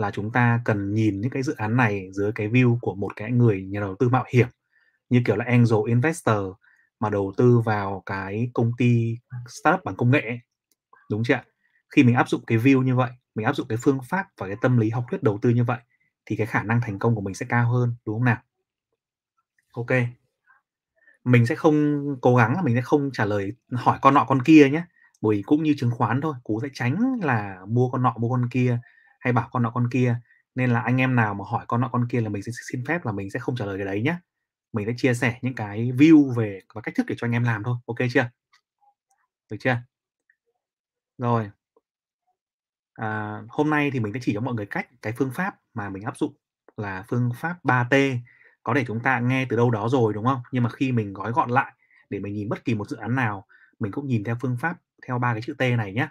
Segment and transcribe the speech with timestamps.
[0.00, 3.16] là chúng ta cần nhìn những cái dự án này dưới cái view của một
[3.16, 4.48] cái người nhà đầu tư mạo hiểm,
[5.10, 6.44] như kiểu là angel investor
[7.00, 9.16] mà đầu tư vào cái công ty
[9.48, 10.40] startup bằng công nghệ ấy.
[11.10, 11.44] đúng chưa ạ?
[11.96, 14.46] Khi mình áp dụng cái view như vậy, mình áp dụng cái phương pháp và
[14.46, 15.78] cái tâm lý học thuyết đầu tư như vậy
[16.26, 18.38] thì cái khả năng thành công của mình sẽ cao hơn, đúng không nào?
[19.72, 19.90] Ok.
[21.24, 24.42] Mình sẽ không cố gắng là mình sẽ không trả lời, hỏi con nọ con
[24.42, 24.82] kia nhé.
[25.20, 28.48] Bởi cũng như chứng khoán thôi, cú sẽ tránh là mua con nọ mua con
[28.50, 28.78] kia
[29.20, 30.16] hay bảo con nọ con kia.
[30.54, 32.84] Nên là anh em nào mà hỏi con nọ con kia là mình sẽ xin
[32.86, 34.16] phép là mình sẽ không trả lời cái đấy nhé
[34.72, 37.44] mình sẽ chia sẻ những cái view về và cách thức để cho anh em
[37.44, 37.76] làm thôi.
[37.86, 38.30] Ok chưa?
[39.50, 39.76] Được chưa?
[41.18, 41.50] Rồi.
[42.94, 45.90] À, hôm nay thì mình sẽ chỉ cho mọi người cách cái phương pháp mà
[45.90, 46.34] mình áp dụng
[46.76, 48.18] là phương pháp 3T
[48.62, 50.42] có thể chúng ta nghe từ đâu đó rồi đúng không?
[50.52, 51.72] Nhưng mà khi mình gói gọn lại
[52.10, 53.46] để mình nhìn bất kỳ một dự án nào
[53.78, 56.08] mình cũng nhìn theo phương pháp theo ba cái chữ T này nhé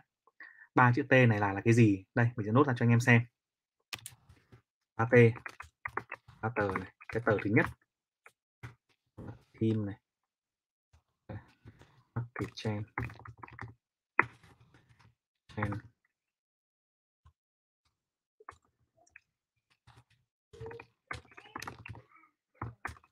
[0.76, 2.06] ba chữ T này là là cái gì?
[2.16, 3.22] Đây, mình sẽ nốt ra cho anh em xem.
[4.98, 5.32] 3T
[6.42, 7.66] ba tờ này, cái tờ thứ nhất.
[9.60, 9.96] Team này.
[12.16, 12.84] Market chain
[15.56, 15.72] chain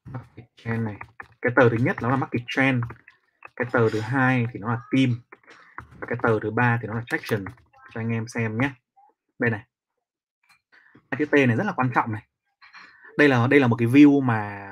[0.05, 0.95] market chain này.
[1.41, 2.83] Cái tờ thứ nhất nó là market trend
[3.55, 5.21] cái tờ thứ hai thì nó là team
[5.99, 7.45] và cái từ thứ ba thì nó là traction
[7.93, 8.71] cho anh em xem nhé.
[9.39, 9.63] Đây này.
[11.11, 12.23] Cái T này rất là quan trọng này.
[13.17, 14.69] Đây là đây là một cái view mà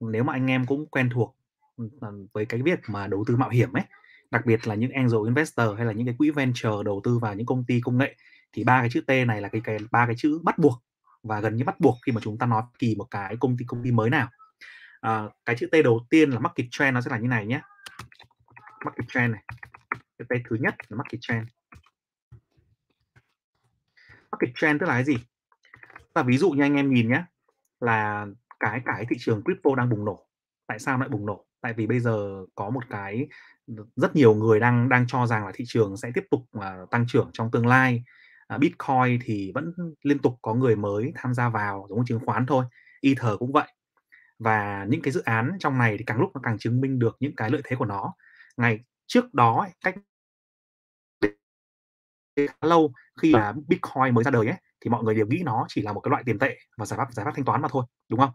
[0.00, 1.36] nếu mà anh em cũng quen thuộc
[1.76, 1.88] ừ,
[2.32, 3.84] với cái việc mà đầu tư mạo hiểm ấy
[4.32, 7.34] đặc biệt là những angel investor hay là những cái quỹ venture đầu tư vào
[7.34, 8.16] những công ty công nghệ
[8.52, 10.82] thì ba cái chữ T này là cái cái ba cái chữ bắt buộc
[11.22, 13.64] và gần như bắt buộc khi mà chúng ta nói kỳ một cái công ty
[13.68, 14.28] công ty mới nào.
[15.00, 17.60] À, cái chữ T đầu tiên là market trend nó sẽ là như này nhé.
[18.84, 19.42] Market trend này
[20.28, 21.48] cái T thứ nhất là market trend.
[24.32, 25.16] Market trend tức là cái gì?
[26.14, 27.24] Là ví dụ như anh em nhìn nhé
[27.80, 28.26] là
[28.60, 30.28] cái cái thị trường crypto đang bùng nổ.
[30.66, 31.46] Tại sao lại bùng nổ?
[31.60, 33.28] Tại vì bây giờ có một cái
[33.96, 37.04] rất nhiều người đang đang cho rằng là thị trường sẽ tiếp tục uh, tăng
[37.08, 38.04] trưởng trong tương lai.
[38.54, 42.26] Uh, Bitcoin thì vẫn liên tục có người mới tham gia vào giống như chứng
[42.26, 42.64] khoán thôi.
[43.02, 43.68] Ether cũng vậy.
[44.38, 47.16] Và những cái dự án trong này thì càng lúc nó càng chứng minh được
[47.20, 48.14] những cái lợi thế của nó.
[48.56, 49.94] Ngày trước đó cách
[52.36, 55.64] khá lâu khi mà Bitcoin mới ra đời ấy thì mọi người đều nghĩ nó
[55.68, 57.68] chỉ là một cái loại tiền tệ và giải pháp giải pháp thanh toán mà
[57.70, 58.30] thôi đúng không?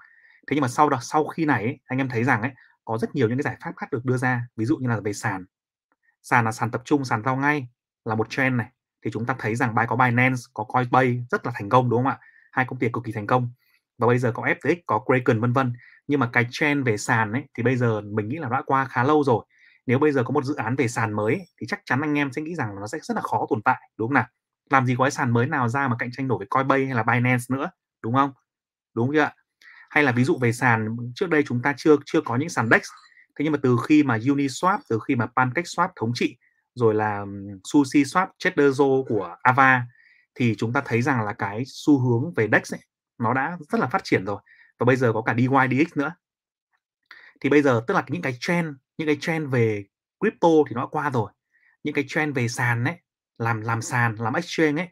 [0.47, 2.51] Thế nhưng mà sau đó sau khi này ấy, anh em thấy rằng ấy
[2.85, 4.99] có rất nhiều những cái giải pháp khác được đưa ra ví dụ như là
[4.99, 5.45] về sàn.
[6.23, 7.67] Sàn là sàn tập trung sàn giao ngay
[8.05, 8.67] là một trend này.
[9.05, 12.11] Thì chúng ta thấy rằng có Binance có Coinbase rất là thành công đúng không
[12.11, 12.19] ạ?
[12.51, 13.51] Hai công ty cực kỳ thành công.
[13.97, 15.73] Và bây giờ có FTX có Kraken vân vân.
[16.07, 18.85] Nhưng mà cái trend về sàn ấy thì bây giờ mình nghĩ là đã qua
[18.85, 19.45] khá lâu rồi
[19.87, 22.31] nếu bây giờ có một dự án về sàn mới thì chắc chắn anh em
[22.31, 24.27] sẽ nghĩ rằng nó sẽ rất là khó tồn tại đúng không nào?
[24.69, 26.95] Làm gì có cái sàn mới nào ra mà cạnh tranh nổi với Coinbase hay
[26.95, 27.69] là Binance nữa
[28.01, 28.31] đúng không?
[28.93, 29.33] Đúng chưa ạ?
[29.89, 32.69] Hay là ví dụ về sàn trước đây chúng ta chưa chưa có những sàn
[32.69, 32.81] DEX
[33.39, 36.37] thế nhưng mà từ khi mà Uniswap từ khi mà PancakeSwap thống trị
[36.75, 37.25] rồi là
[37.63, 39.83] Sushi Swap Cheddarzo của Ava
[40.35, 42.81] thì chúng ta thấy rằng là cái xu hướng về DEX ấy,
[43.17, 44.41] nó đã rất là phát triển rồi.
[44.79, 46.15] Và bây giờ có cả DYDX nữa.
[47.41, 49.85] Thì bây giờ tức là những cái trend những cái trend về
[50.19, 51.31] crypto thì nó đã qua rồi.
[51.83, 52.95] Những cái trend về sàn ấy,
[53.37, 54.89] làm làm sàn, làm exchange ấy,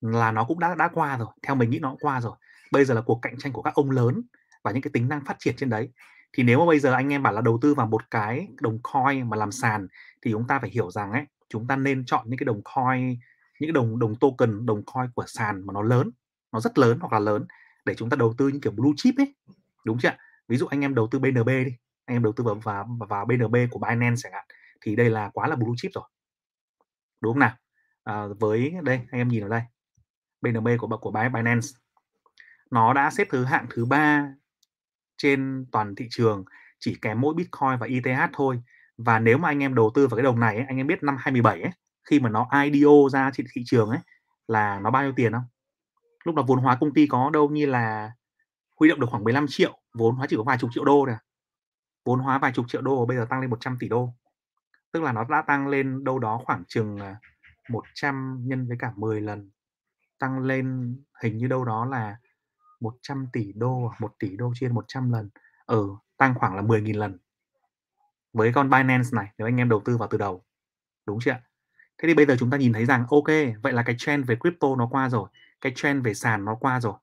[0.00, 1.28] là nó cũng đã đã qua rồi.
[1.42, 2.36] Theo mình nghĩ nó cũng qua rồi.
[2.72, 4.22] Bây giờ là cuộc cạnh tranh của các ông lớn
[4.64, 5.92] và những cái tính năng phát triển trên đấy.
[6.32, 8.78] Thì nếu mà bây giờ anh em bảo là đầu tư vào một cái đồng
[8.82, 9.86] coin mà làm sàn
[10.22, 13.08] thì chúng ta phải hiểu rằng ấy, chúng ta nên chọn những cái đồng coin,
[13.60, 16.10] những cái đồng đồng token, đồng coin của sàn mà nó lớn,
[16.52, 17.46] nó rất lớn hoặc là lớn
[17.84, 19.34] để chúng ta đầu tư những kiểu blue chip ấy.
[19.84, 20.12] Đúng chưa
[20.48, 21.72] ví dụ anh em đầu tư BNB đi
[22.06, 24.44] anh em đầu tư vào vào, vào BNB của Binance chẳng hạn
[24.80, 26.04] thì đây là quá là blue chip rồi.
[27.20, 27.56] Đúng không nào?
[28.04, 29.62] À, với đây anh em nhìn ở đây.
[30.40, 31.68] BNB của của Binance.
[32.70, 34.28] Nó đã xếp thứ hạng thứ ba
[35.16, 36.44] trên toàn thị trường
[36.78, 38.62] chỉ kém mỗi Bitcoin và ETH thôi.
[38.98, 41.02] Và nếu mà anh em đầu tư vào cái đồng này ấy, anh em biết
[41.02, 41.72] năm 27 ấy,
[42.10, 43.98] khi mà nó IDO ra trên thị trường ấy
[44.48, 45.44] là nó bao nhiêu tiền không?
[46.24, 48.12] Lúc đó vốn hóa công ty có đâu như là
[48.80, 51.16] huy động được khoảng 15 triệu vốn hóa chỉ có vài chục triệu đô này
[52.06, 54.14] vốn hóa vài chục triệu đô bây giờ tăng lên 100 tỷ đô.
[54.92, 57.20] Tức là nó đã tăng lên đâu đó khoảng chừng à,
[57.70, 59.50] 100 nhân với cả 10 lần.
[60.18, 62.16] Tăng lên hình như đâu đó là
[62.80, 65.30] 100 tỷ đô 1 tỷ đô trên 100 lần.
[65.66, 67.18] Ở ừ, tăng khoảng là 10.000 lần.
[68.32, 70.44] Với con Binance này nếu anh em đầu tư vào từ đầu.
[71.06, 71.36] Đúng chưa
[71.98, 73.26] thế thì bây giờ chúng ta nhìn thấy rằng ok
[73.62, 75.28] vậy là cái trend về crypto nó qua rồi
[75.60, 76.94] cái trend về sàn nó qua rồi.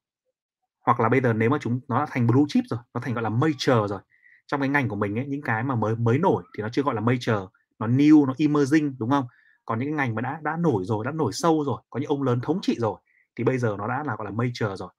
[0.79, 3.13] Hoặc là bây giờ nếu mà chúng nó đã thành blue chip rồi nó thành
[3.13, 3.99] gọi là major rồi
[4.47, 6.81] trong cái ngành của mình ấy, những cái mà mới mới nổi thì nó chưa
[6.81, 7.47] gọi là major,
[7.79, 9.27] nó new, nó emerging, đúng không?
[9.65, 12.09] Còn những cái ngành mà đã đã nổi rồi, đã nổi sâu rồi, có những
[12.09, 12.99] ông lớn thống trị rồi,
[13.35, 14.89] thì bây giờ nó đã là gọi là major rồi.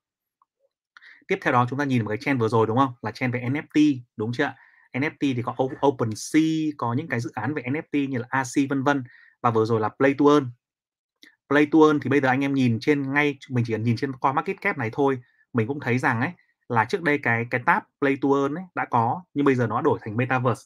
[1.29, 2.95] Tiếp theo đó chúng ta nhìn một cái trend vừa rồi, đúng không?
[3.03, 4.55] Là trend về NFT đúng chưa
[4.95, 5.55] NFT thì có
[5.87, 6.43] OpenSea,
[6.77, 9.05] có những cái dự án về NFT như là AC vân vân
[9.43, 10.51] và vừa rồi là Play to Earn.
[11.49, 13.97] Play to Earn thì bây giờ anh em nhìn trên ngay, mình chỉ cần nhìn
[13.97, 15.19] trên qua market cap này thôi,
[15.53, 16.31] mình cũng thấy rằng ấy
[16.69, 19.67] là trước đây cái cái tab Play to Earn ấy đã có nhưng bây giờ
[19.67, 20.63] nó đổi thành Metaverse.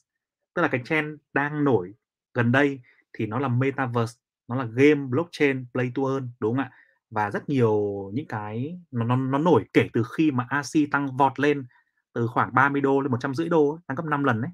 [0.54, 1.94] Tức là cái trend đang nổi
[2.34, 2.80] gần đây
[3.12, 4.14] thì nó là Metaverse
[4.48, 6.70] nó là game blockchain Play to Earn đúng không ạ?
[7.10, 7.74] Và rất nhiều
[8.14, 11.66] những cái nó nó, nó nổi kể từ khi mà AC tăng vọt lên
[12.12, 14.50] từ khoảng 30 đô lên 150 đô tăng gấp 5 lần đấy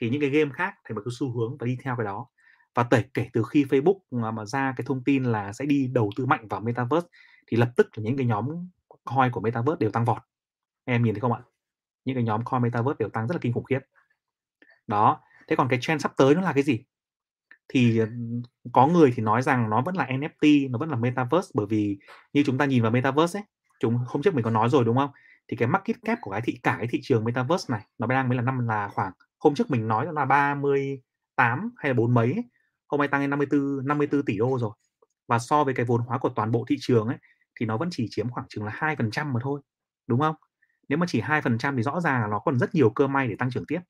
[0.00, 2.26] thì những cái game khác thì một cái xu hướng và đi theo cái đó.
[2.74, 5.88] Và tể kể từ khi Facebook mà, mà ra cái thông tin là sẽ đi
[5.92, 7.08] đầu tư mạnh vào Metaverse
[7.46, 8.68] thì lập tức là những cái nhóm
[9.04, 10.22] coin của Metaverse đều tăng vọt
[10.84, 11.40] em nhìn thấy không ạ?
[12.04, 13.80] Những cái nhóm coin Metaverse đều tăng rất là kinh khủng khiếp.
[14.86, 16.84] Đó, thế còn cái trend sắp tới nó là cái gì?
[17.68, 18.06] Thì ờ,
[18.72, 21.98] có người thì nói rằng nó vẫn là NFT nó vẫn là Metaverse, bởi vì
[22.32, 23.44] như chúng ta nhìn vào Metaverse ấy,
[23.80, 25.10] chúng, hôm trước mình có nói rồi đúng không?
[25.48, 28.28] Thì cái market cap của cái thị, cả cái thị trường Metaverse này, nó đang
[28.28, 32.32] mới là năm, là khoảng, hôm trước mình nói là 38 hay là bốn mấy
[32.32, 32.44] ấy.
[32.88, 34.70] hôm nay tăng lên 54 54 tỷ đô rồi.
[35.28, 37.16] Và so với cái vốn hóa của toàn bộ thị trường ấy,
[37.60, 39.60] thì nó vẫn chỉ chiếm khoảng chừng là hai phần trăm mà thôi,
[40.06, 40.36] đúng không?
[40.88, 43.06] Nếu mà chỉ hai phần trăm thì rõ ràng là nó còn rất nhiều cơ
[43.06, 43.80] may để tăng trưởng tiếp.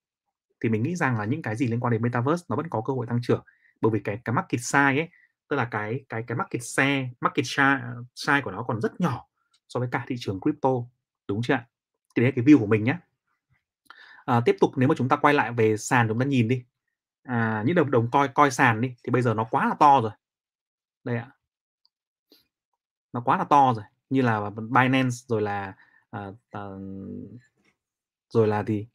[0.61, 2.83] Thì mình nghĩ rằng là những cái gì liên quan đến metaverse nó vẫn có
[2.87, 3.45] cơ hội tăng trưởng.
[3.81, 5.09] Bởi vì cái cái market size ấy
[5.49, 7.83] tức là cái cái cái market share market share
[8.15, 9.27] size của nó còn rất nhỏ
[9.69, 10.71] so với cả thị trường crypto
[11.29, 11.67] đúng chưa ạ?
[12.15, 12.99] Thì đấy là cái view của mình nhé
[14.25, 16.65] à, tiếp tục nếu mà chúng ta quay lại về sàn chúng ta nhìn đi.
[17.23, 20.01] À, những đồng đồng coi coi sàn đi thì bây giờ nó quá là to
[20.01, 20.11] rồi.
[21.05, 21.31] Đây ạ.
[23.13, 25.75] Nó quá là to rồi như là Binance rồi là
[26.15, 26.61] à, à,
[28.29, 28.87] rồi là gì?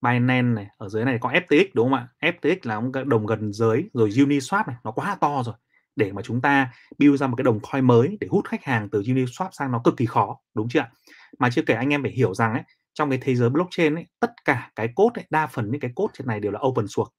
[0.00, 2.32] Binance này ở dưới này có FTX đúng không ạ?
[2.32, 5.54] FTX là một cái đồng gần dưới rồi Uniswap này nó quá to rồi.
[5.96, 8.88] Để mà chúng ta build ra một cái đồng coin mới để hút khách hàng
[8.92, 10.90] từ Uniswap sang nó cực kỳ khó đúng chưa ạ?
[11.38, 12.62] Mà chưa kể anh em phải hiểu rằng ấy
[12.94, 15.90] trong cái thế giới blockchain ấy tất cả cái code ấy, đa phần những cái
[15.94, 17.10] code trên này đều là open source.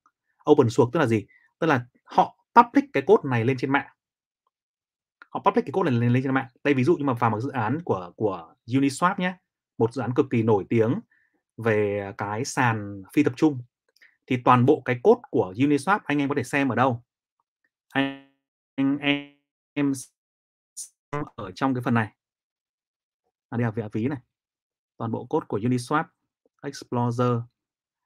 [0.51, 1.25] Open source tức là gì?
[1.59, 3.87] Tức là họ public cái code này lên trên mạng
[5.35, 6.47] họ public cái code này lên, lên trên mạng.
[6.63, 9.37] Đây ví dụ như mà vào một dự án của của Uniswap nhé
[9.77, 10.99] một dự án cực kỳ nổi tiếng
[11.57, 13.61] về cái sàn phi tập trung
[14.27, 17.03] thì toàn bộ cái code của Uniswap anh em có thể xem ở đâu?
[17.89, 18.31] Anh,
[18.75, 18.99] em
[19.73, 19.91] em
[21.35, 22.15] ở trong cái phần này.
[23.49, 24.19] À, đây là vị ví này.
[24.97, 26.03] Toàn bộ code của Uniswap
[26.63, 27.37] Explorer.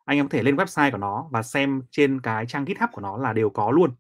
[0.06, 3.02] Anh em có thể lên website của nó và xem trên cái trang GitHub của
[3.02, 3.96] nó là đều có luôn.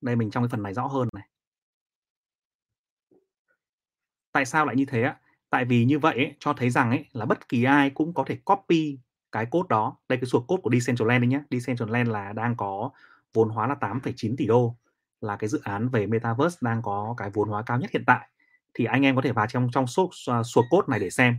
[0.00, 1.29] Đây mình trong cái phần này rõ hơn này
[4.32, 5.16] tại sao lại như thế ạ
[5.50, 8.24] tại vì như vậy ấy, cho thấy rằng ấy là bất kỳ ai cũng có
[8.26, 8.98] thể copy
[9.32, 9.96] cái code đó.
[10.08, 12.90] Đây cái suộc code của Decentraland đấy nhé Decentraland là đang có
[13.34, 14.76] vốn hóa là 8,9 tỷ đô.
[15.20, 18.28] Là cái dự án về Metaverse đang có cái vốn hóa cao nhất hiện tại.
[18.74, 21.36] Thì anh em có thể vào trong trong suộc à, suộc code này để xem.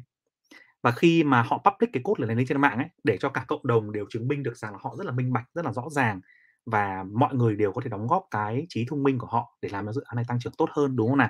[0.82, 3.46] Và khi mà họ public cái code này lên trên mạng ấy để cho cả
[3.48, 5.74] cộng đồng đều chứng minh được rằng là họ rất là minh bạch rất là
[5.74, 6.22] rõ ràng.
[6.66, 9.70] Và mọi người đều có thể đóng góp cái trí thông minh của họ để
[9.70, 11.30] làm cho dự án này tăng trưởng tốt hơn đúng không nào?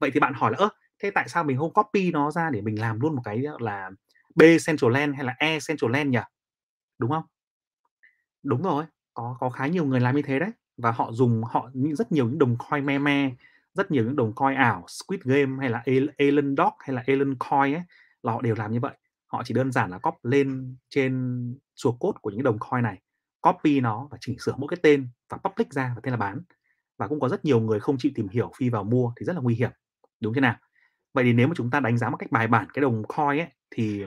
[0.00, 0.68] Vậy thì bạn hỏi là ơ
[1.02, 3.90] thế tại sao mình không copy nó ra để mình làm luôn một cái là,
[4.34, 6.18] B Central Land hay là E Central Land nhỉ?
[6.98, 7.24] Đúng không?
[8.42, 8.84] Đúng rồi,
[9.14, 10.50] có có khá nhiều người làm như thế đấy.
[10.76, 13.30] Và họ dùng, họ những rất nhiều những đồng coin me me,
[13.74, 15.82] rất nhiều những đồng coin ảo, Squid Game hay là
[16.16, 17.82] Elon Dog hay là Elon Coin ấy,
[18.22, 18.96] là họ đều làm như vậy.
[19.26, 21.42] Họ chỉ đơn giản là copy lên trên
[21.74, 23.02] chuột cốt của những đồng coin này,
[23.40, 26.40] copy nó và chỉnh sửa mỗi cái tên và public ra và tên là bán.
[26.98, 29.32] Và cũng có rất nhiều người không chịu tìm hiểu phi vào mua thì rất
[29.36, 29.70] là nguy hiểm.
[30.20, 30.56] Đúng thế nào?
[31.16, 33.40] Vậy thì nếu mà chúng ta đánh giá một cách bài bản cái đồng coin
[33.40, 34.04] ấy thì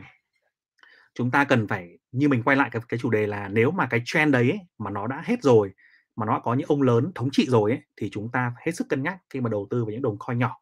[1.13, 3.87] chúng ta cần phải như mình quay lại cái, cái chủ đề là nếu mà
[3.89, 5.71] cái trend đấy ấy, mà nó đã hết rồi
[6.15, 8.89] mà nó có những ông lớn thống trị rồi ấy, thì chúng ta hết sức
[8.89, 10.59] cân nhắc khi mà đầu tư vào những đồng coin nhỏ.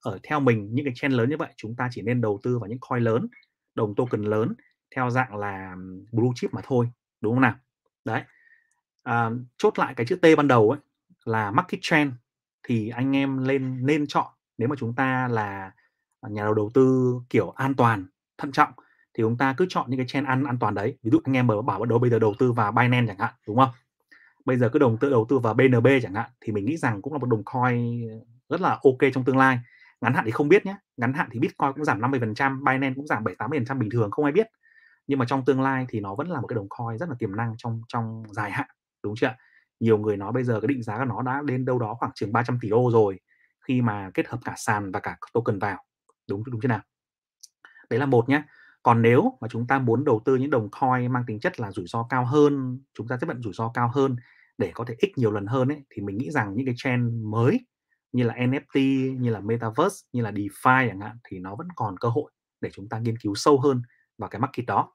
[0.00, 2.58] Ở theo mình những cái trend lớn như vậy chúng ta chỉ nên đầu tư
[2.58, 3.28] vào những coin lớn
[3.74, 4.54] đồng token lớn
[4.96, 5.74] theo dạng là
[6.12, 6.90] blue chip mà thôi
[7.20, 7.54] đúng không nào?
[8.04, 8.22] Đấy.
[9.02, 10.80] À, chốt lại cái chữ T ban đầu ấy
[11.24, 12.12] là market trend
[12.62, 14.26] thì anh em lên nên chọn
[14.58, 15.72] nếu mà chúng ta là
[16.20, 18.06] Ờ, nhà đầu tư, kiểu, an toàn,
[18.38, 18.70] thận trọng
[19.14, 20.98] thì chúng ta cứ chọn những cái trend an an toàn đấy.
[21.02, 23.34] Ví dụ anh em bảo bảo đâu bây giờ đầu tư vào Binance chẳng hạn,
[23.46, 23.68] đúng không?
[24.44, 27.02] Bây giờ cứ đầu tư đầu tư vào BNB chẳng hạn thì mình nghĩ rằng
[27.02, 28.02] cũng là một đồng coin
[28.50, 29.58] rất là ok trong tương lai.
[30.00, 33.06] Ngắn hạn thì không biết nhé ngắn hạn thì Bitcoin cũng giảm 50% Binance cũng
[33.06, 34.46] giảm 7 80% bình thường, không ai biết.
[35.06, 37.14] Nhưng mà trong tương lai thì nó vẫn là một cái đồng coin rất là
[37.18, 38.66] tiềm năng trong trong dài hạn,
[39.04, 39.34] đúng chưa
[39.80, 42.12] nhiều người nói bây giờ cái định giá của nó đã lên đâu đó khoảng
[42.14, 43.20] chừng 300 tỷ đô rồi
[43.68, 45.78] khi mà kết hợp cả sàn và cả token vào
[46.30, 46.80] đúng đúng chưa nào?
[47.90, 48.42] Đấy là một nhé
[48.82, 51.72] còn nếu mà chúng ta muốn đầu tư những đồng coin mang tính chất là
[51.72, 54.16] rủi ro cao hơn chúng ta chấp nhận rủi ro cao hơn
[54.58, 57.12] để có thể x nhiều lần hơn ấy thì mình nghĩ rằng những cái trend
[57.24, 57.60] mới
[58.12, 58.80] như là NFT,
[59.20, 62.70] như là Metaverse, như là DeFi chẳng hạn thì nó vẫn còn cơ hội để
[62.72, 63.82] chúng ta nghiên cứu sâu hơn
[64.18, 64.92] vào cái market đó.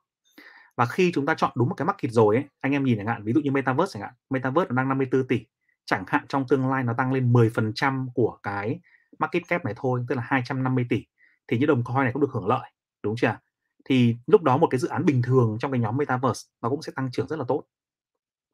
[0.77, 3.07] Và khi chúng ta chọn đúng một cái market rồi ấy, anh em nhìn chẳng
[3.07, 5.45] hạn, ví dụ như Metaverse chẳng hạn, Metaverse nó đang 54 tỷ,
[5.85, 8.79] chẳng hạn trong tương lai nó tăng lên 10% của cái
[9.19, 11.05] market cap này thôi, tức là 250 tỷ
[11.47, 12.71] thì những đồng coin này cũng được hưởng lợi,
[13.03, 13.37] đúng chưa?
[13.85, 16.81] Thì lúc đó một cái dự án bình thường trong cái nhóm Metaverse nó cũng
[16.81, 17.63] sẽ tăng trưởng rất là tốt.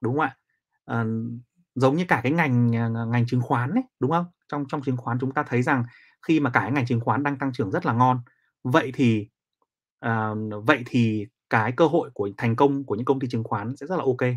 [0.02, 0.38] Đúng không ạ?
[0.86, 1.06] À,
[1.76, 4.26] giống như cả cái ngành ờ, ngành chứng khoán đấy đúng không?
[4.50, 5.84] Trong trong chứng khoán chúng ta thấy rằng
[6.28, 8.20] khi mà cả cái ngành chứng khoán đang tăng trưởng rất là ngon,
[8.64, 9.28] vậy thì
[10.00, 10.30] à,
[10.66, 13.88] vậy thì cái cơ hội của thành công của những công ty chứng khoán sẽ
[13.88, 14.32] rất là ok,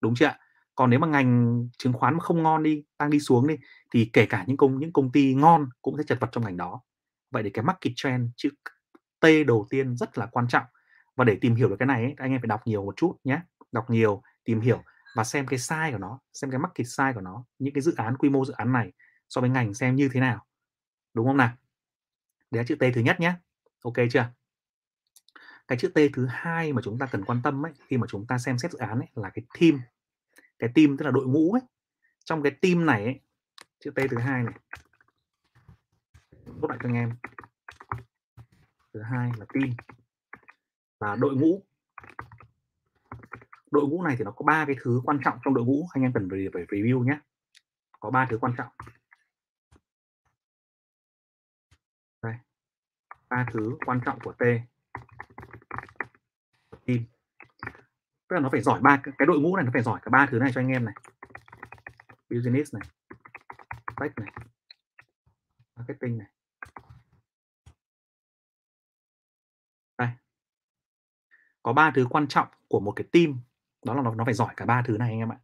[0.00, 0.38] đúng chưa ạ?
[0.74, 3.56] Còn nếu mà ngành chứng khoán mà không ngon đi, đang đi xuống đi
[3.94, 6.56] thì kể cả những công những công ty ngon cũng sẽ chật vật trong ngành
[6.56, 6.80] đó.
[7.32, 8.50] Vậy thì cái market trend chữ
[9.20, 10.64] T đầu tiên rất là quan trọng
[11.16, 13.16] và để tìm hiểu được cái này ấy, anh em phải đọc nhiều một chút
[13.24, 13.40] nhé,
[13.72, 14.82] đọc nhiều, tìm hiểu
[15.16, 17.94] và xem cái size của nó, xem cái market size của nó, những cái dự
[17.96, 18.92] án quy mô dự án này
[19.28, 20.46] so với ngành xem như thế nào.
[21.14, 21.56] Đúng không nào?
[22.50, 23.34] Đấy là chữ T thứ nhất nhé.
[23.84, 24.26] Ok chưa?
[25.68, 28.26] Cái chữ T thứ hai mà chúng ta cần quan tâm ấy khi mà chúng
[28.26, 29.80] ta xem xét dự án ấy là cái team.
[30.58, 31.62] Cái team tức là đội ngũ ấy.
[32.24, 33.20] Trong cái team này ấy,
[33.80, 34.54] chữ T thứ hai này.
[36.60, 37.16] Tốt lại cho anh em.
[38.94, 39.70] Thứ hai là team.
[40.98, 41.62] Và đội ngũ.
[43.70, 46.02] Đội ngũ này thì nó có ba cái thứ quan trọng trong đội ngũ anh
[46.02, 47.18] em cần phải, phải review nhé.
[48.00, 48.72] Có ba thứ quan trọng.
[52.22, 52.34] Đây.
[53.28, 54.42] Ba thứ quan trọng của T.
[56.86, 57.04] Team.
[58.28, 60.26] Tức là nó phải giỏi ba cái đội ngũ này nó phải giỏi cả ba
[60.30, 60.94] thứ này cho anh em này.
[62.30, 62.82] Business này.
[64.00, 64.32] Tech này.
[65.76, 66.28] Marketing này.
[71.62, 73.40] Có ba thứ quan trọng của một cái team
[73.84, 75.38] đó là nó nó phải giỏi cả ba thứ này anh em ạ.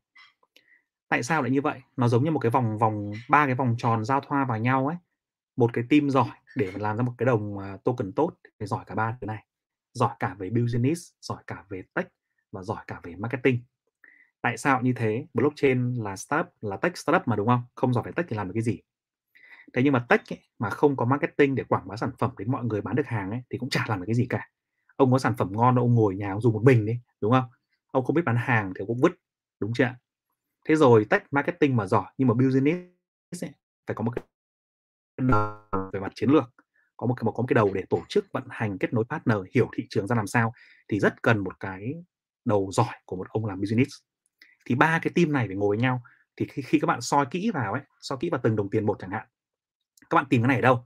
[1.08, 1.80] Tại sao lại như vậy?
[1.96, 4.86] Nó giống như một cái vòng vòng ba cái vòng tròn giao thoa vào nhau
[4.86, 4.96] ấy.
[5.56, 8.66] Một cái team giỏi để mà làm ra một cái đồng à, token tốt thì
[8.66, 9.44] giỏi cả ba thứ này.
[9.92, 12.08] Giỏi cả về business giỏi cả về tech
[12.52, 13.62] và giỏi cả về marketing.
[14.40, 15.26] Tại sao như thế?
[15.34, 17.62] Blockchain là startup là tech startup mà đúng không?
[17.74, 18.80] Không giỏi về tech thì làm được cái gì?
[19.72, 22.50] Thế nhưng mà tech ấy, mà không có marketing để quảng bá sản phẩm đến
[22.50, 24.48] mọi người bán được hàng ấy thì cũng chả làm được cái gì cả
[24.98, 27.44] ông có sản phẩm ngon ông ngồi nhà ông dùng một mình đi đúng không?
[27.92, 29.12] Ông không biết bán hàng thì cũng vứt
[29.60, 29.94] đúng chưa
[30.68, 33.50] thế rồi tech marketing mà giỏi nhưng mà business ấy,
[33.86, 34.24] phải có một cái
[35.92, 36.54] về mặt chiến lược
[36.96, 39.36] có một cái có một cái đầu để tổ chức vận hành kết nối partner
[39.54, 40.52] hiểu thị trường ra làm sao
[40.88, 41.94] thì rất cần một cái
[42.44, 43.90] đầu giỏi của một ông làm business.
[44.66, 46.02] Thì ba cái team này phải ngồi với nhau
[46.36, 48.86] thì khi, khi các bạn soi kỹ vào ấy soi kỹ vào từng đồng tiền
[48.86, 49.26] một chẳng hạn
[50.10, 50.84] các bạn tìm cái này ở đâu?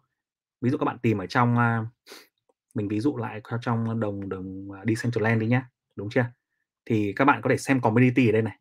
[0.60, 1.86] Ví dụ các bạn tìm ở trong uh,
[2.74, 6.24] mình ví dụ lại trong đồng đồng à, Decentraland đi nhá, đúng chưa?
[6.86, 8.58] Thì các bạn có thể xem community ở đây này.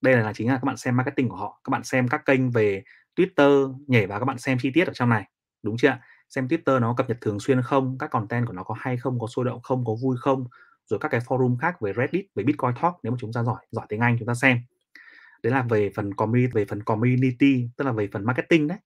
[0.00, 1.60] Đây là chính là các bạn xem marketing của họ.
[1.64, 2.82] Các bạn xem các kênh về
[3.16, 5.28] Twitter, nhảy vào các bạn xem chi tiết ở trong này,
[5.62, 5.98] đúng chưa?
[6.28, 9.20] Xem Twitter nó cập nhật thường xuyên không, các content của nó có hay không,
[9.20, 10.44] có sôi động không, có vui không,
[10.86, 13.66] rồi các cái forum khác về Reddit, về Bitcoin Talk, nếu mà chúng ta giỏi
[13.70, 14.58] giỏi tiếng Anh chúng ta xem.
[15.42, 18.78] Đấy là về phần community về phần community, tức là về phần marketing đấy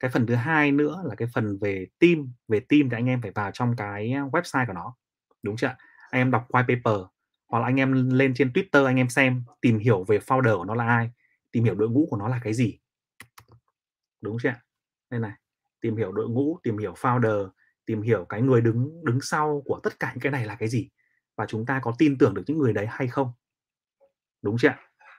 [0.00, 3.22] cái phần thứ hai nữa là cái phần về team về team thì anh em
[3.22, 4.96] phải vào trong cái website của nó.
[5.42, 5.76] Đúng chưa
[6.10, 7.06] anh em đọc white paper
[7.48, 10.64] hoặc là anh em lên trên Twitter anh em xem, tìm hiểu về founder của
[10.64, 11.10] nó là ai,
[11.52, 12.78] tìm hiểu đội ngũ của nó là cái gì.
[14.20, 14.54] Đúng chưa
[15.10, 15.32] đây này,
[15.80, 17.48] tìm hiểu đội ngũ, tìm hiểu founder,
[17.86, 20.68] tìm hiểu cái người đứng đứng sau của tất cả những cái này là cái
[20.68, 20.88] gì?
[21.36, 23.32] Và chúng ta có tin tưởng được những người đấy hay không?
[24.42, 24.74] Đúng chưa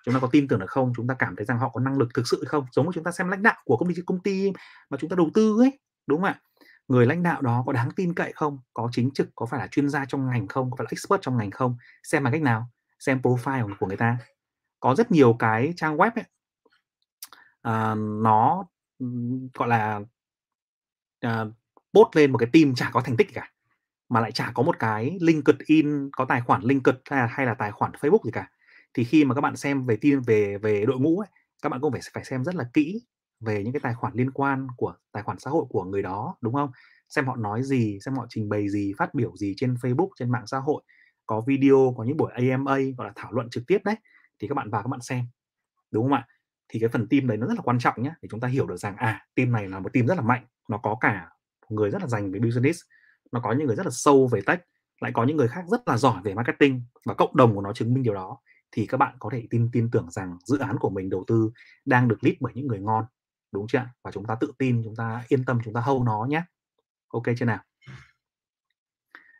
[0.06, 0.94] chúng ta có tin tưởng được không?
[0.98, 2.66] Chúng ta cảm thấy rằng họ có năng lực thực sự không?
[2.72, 4.52] Giống như chúng ta xem lãnh đạo của công ty công ty
[4.90, 6.42] mà chúng ta đầu tư ấy đúng không ạ?
[6.88, 8.60] Người lãnh đạo đó có đáng tin cậy không?
[8.74, 10.72] Có chính trực có phải là chuyên gia trong ngành không?
[10.72, 11.78] Có phải là expert trong ngành không?
[12.04, 12.70] Xem bằng cách nào?
[13.00, 14.18] Xem profile của người ta.
[14.80, 16.26] Có rất nhiều cái trang web ấy
[17.62, 18.66] à, nó
[19.54, 20.02] gọi là
[21.20, 21.46] à,
[21.94, 23.52] post lên một cái team chả có thành tích cả
[24.10, 27.54] mà lại chả có một cái LinkedIn có tài khoản LinkedIn hay là, hay là
[27.54, 28.50] tài khoản Facebook gì cả
[28.94, 31.30] thì khi mà các bạn xem về team về về đội ngũ ấy,
[31.62, 33.02] các bạn cũng phải phải xem rất là kỹ
[33.40, 36.36] về những cái tài khoản liên quan của, tài khoản xã hội của người đó,
[36.42, 36.72] đúng không?
[37.10, 40.32] Xem họ nói gì, xem họ trình bày gì, phát biểu gì trên Facebook, trên
[40.32, 40.84] mạng xã hội.
[41.26, 43.96] Có video, có những buổi AMA gọi là thảo luận trực tiếp đấy,
[44.40, 45.26] thì các bạn vào các bạn xem,
[45.92, 46.28] đúng không ạ?
[46.70, 48.68] Thì cái phần team đấy nó rất là quan trọng nhé để chúng ta hiểu
[48.68, 51.30] được rằng à team này là một team rất là mạnh, nó có cả
[51.70, 52.80] người rất là dành về business,
[53.32, 54.60] nó có những người rất là sâu về tech,
[55.02, 57.74] lại có những người khác rất là giỏi về marketing, và cộng đồng của nó
[57.74, 58.38] chứng minh điều đó
[58.72, 61.52] thì các bạn có thể tin tin tưởng rằng dự án của mình đầu tư
[61.86, 63.06] đang được lead bởi những người ngon
[63.52, 66.26] đúng chưa và chúng ta tự tin chúng ta yên tâm chúng ta hâu nó
[66.30, 66.44] nhé
[67.08, 67.64] ok chưa nào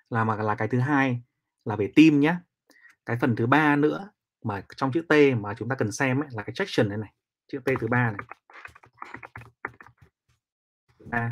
[0.10, 1.24] là mà là cái thứ hai
[1.66, 2.36] là về team nhé
[3.06, 4.10] cái phần thứ ba nữa
[4.44, 7.14] mà trong chữ T mà chúng ta cần xem ấy, là cái traction này này
[7.48, 8.26] chữ T thứ ba này
[11.00, 11.30] ba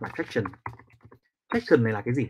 [0.00, 0.44] là traction.
[1.52, 2.28] Traction này là cái gì?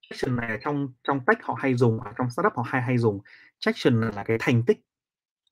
[0.00, 3.20] Traction này trong trong tech họ hay dùng, ở trong startup họ hay hay dùng.
[3.62, 4.80] Traction là cái thành tích,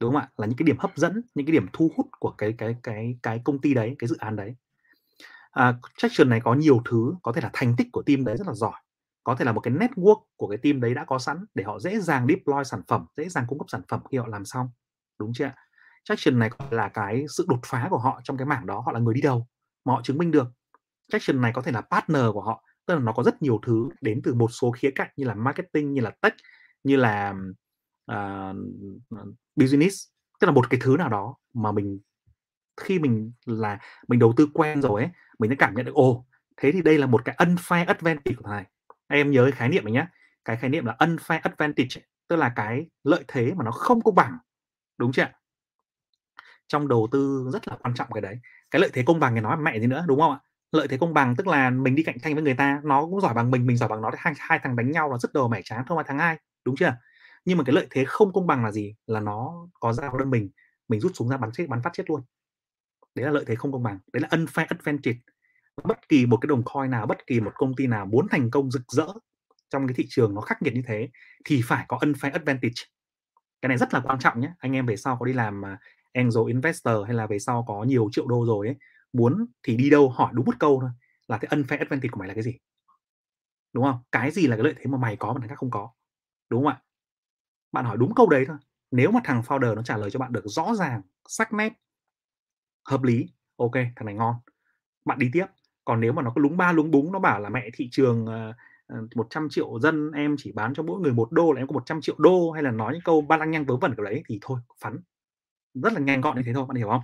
[0.01, 0.29] đúng không ạ?
[0.37, 3.17] Là những cái điểm hấp dẫn, những cái điểm thu hút của cái cái cái
[3.23, 4.55] cái công ty đấy, cái dự án đấy.
[5.51, 8.47] À, traction này có nhiều thứ, có thể là thành tích của team đấy rất
[8.47, 8.81] là giỏi,
[9.25, 11.79] có thể là một cái network của cái team đấy đã có sẵn để họ
[11.81, 14.69] dễ dàng deploy sản phẩm, dễ dàng cung cấp sản phẩm khi họ làm xong,
[15.19, 15.57] đúng chưa ạ?
[16.05, 19.01] Traction này là cái sự đột phá của họ trong cái mảng đó, họ là
[19.01, 19.47] người đi đầu
[19.85, 20.47] mà họ chứng minh được.
[21.13, 23.89] Traction này có thể là partner của họ, tức là nó có rất nhiều thứ
[24.01, 26.35] đến từ một số khía cạnh như là marketing, như là tech,
[26.85, 27.35] như là
[28.11, 28.57] uh,
[29.57, 30.09] business,
[30.41, 32.01] tức là một cái thứ nào đó mà mình
[32.81, 36.27] khi mình là mình đầu tư quen rồi ấy, mình sẽ cảm nhận được ồ,
[36.57, 38.67] thế thì đây là một cái unfair advantage của thằng này.
[39.09, 40.07] Em nhớ cái khái niệm này nhé.
[40.45, 44.15] Cái khái niệm là unfair advantage tức là cái lợi thế mà nó không công
[44.15, 44.39] bằng.
[44.99, 45.27] Đúng chưa?
[46.69, 48.39] Trong đầu tư rất là quan trọng cái đấy.
[48.71, 50.39] Cái lợi thế công bằng thì nói mẹ gì nữa, đúng không ạ?
[50.73, 53.21] Lợi thế công bằng tức là mình đi cạnh tranh với người ta, nó cũng
[53.21, 55.49] giỏi bằng mình, mình giỏi bằng nó hai hai thằng đánh nhau là rất đầu
[55.49, 56.97] mẻ tráng thôi mà thằng ai, đúng chưa?
[57.45, 58.95] Nhưng mà cái lợi thế không công bằng là gì?
[59.07, 60.51] Là nó có dao đâm mình,
[60.89, 62.23] mình rút súng ra bắn chết bắn phát chết luôn.
[63.15, 65.19] Đấy là lợi thế không công bằng, đấy là unfair advantage.
[65.85, 68.51] Bất kỳ một cái đồng coin nào, bất kỳ một công ty nào muốn thành
[68.51, 69.07] công rực rỡ
[69.71, 71.09] trong cái thị trường nó khắc nghiệt như thế
[71.45, 72.83] thì phải có unfair advantage.
[73.63, 74.53] Cái này rất là quan trọng nhé.
[74.59, 75.79] Anh em về sau có đi làm à,
[76.13, 78.77] angel investor hay là về sau có nhiều triệu đô rồi ấy,
[79.13, 80.91] muốn thì đi đâu hỏi đúng một câu thôi
[81.29, 82.59] là cái unfair advantage của mày là cái gì?
[83.73, 83.99] Đúng không?
[84.13, 85.91] Cái gì là cái lợi thế mà mày có mà thằng khác không có?
[86.51, 86.83] Đúng không ạ?
[87.73, 88.57] Bạn hỏi đúng câu đấy thôi.
[88.91, 91.73] Nếu mà thằng founder nó trả lời cho bạn được rõ ràng, sắc nét,
[92.85, 94.35] hợp lý, ok, thằng này ngon.
[95.05, 95.47] Bạn đi tiếp.
[95.85, 98.27] Còn nếu mà nó có lúng ba lúng búng nó bảo là mẹ thị trường
[98.27, 98.53] ờ,
[98.87, 101.69] ờ, uh, 100 triệu dân em chỉ bán cho mỗi người một đô là em
[101.69, 104.05] có 100 triệu đô hay là nói những câu ba lăng nhăng vớ vẩn kiểu
[104.05, 105.01] đấy thì thôi phắn
[105.75, 107.03] rất là nhanh gọn như thế thôi bạn hiểu không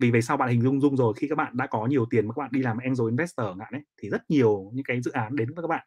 [0.00, 2.28] vì về sau bạn hình dung dung rồi khi các bạn đã có nhiều tiền
[2.28, 5.10] mà các bạn đi làm angel investor ngạn ấy thì rất nhiều những cái dự
[5.10, 5.86] án đến với các bạn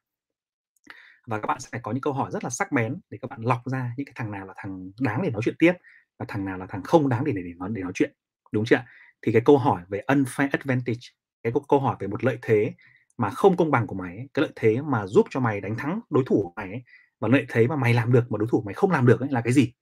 [1.31, 3.41] và các bạn sẽ có những câu hỏi rất là sắc bén để các bạn
[3.41, 5.73] lọc ra những cái thằng nào là thằng đáng để nói chuyện tiếp
[6.19, 8.11] và thằng nào là thằng không đáng để để, để nói để nói chuyện
[8.51, 8.83] đúng chưa
[9.21, 10.99] thì cái câu hỏi về unfair advantage
[11.43, 12.73] cái câu hỏi về một lợi thế
[13.17, 15.77] mà không công bằng của mày ấy, cái lợi thế mà giúp cho mày đánh
[15.77, 16.83] thắng đối thủ của mày ấy,
[17.19, 19.29] và lợi thế mà mày làm được mà đối thủ mày không làm được ấy,
[19.31, 19.73] là cái gì?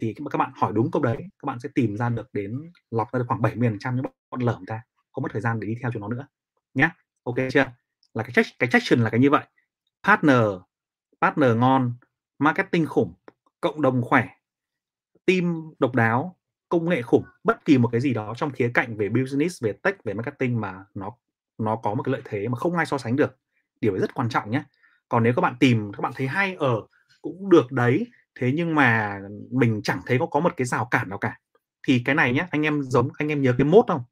[0.00, 3.12] Thì các bạn hỏi đúng câu đấy các bạn sẽ tìm ra được đến lọc
[3.12, 5.66] ra được khoảng 70 phần trăm những bọn lởm ta không mất thời gian để
[5.68, 6.26] đi theo chúng nó nữa
[6.74, 6.90] nhé
[7.24, 7.72] ok chưa?
[8.14, 9.44] Là cái check cái traction là cái như vậy.
[10.02, 10.44] Partner
[11.22, 11.94] partner ngon,
[12.38, 13.14] marketing khủng,
[13.60, 14.28] cộng đồng khỏe,
[15.26, 16.36] team độc đáo,
[16.68, 19.72] công nghệ khủng, bất kỳ một cái gì đó trong khía cạnh về business, về
[19.72, 21.10] tech, về marketing mà nó
[21.58, 23.36] nó có một cái lợi thế mà không ai so sánh được.
[23.80, 24.64] Điều ấy rất quan trọng nhé.
[25.08, 26.74] Còn nếu các bạn tìm, các bạn thấy hay ở
[27.22, 28.06] cũng được đấy.
[28.40, 31.38] Thế nhưng mà mình chẳng thấy có có một cái rào cản nào cả.
[31.86, 34.02] Thì cái này nhé, anh em giống, anh em nhớ cái mốt không?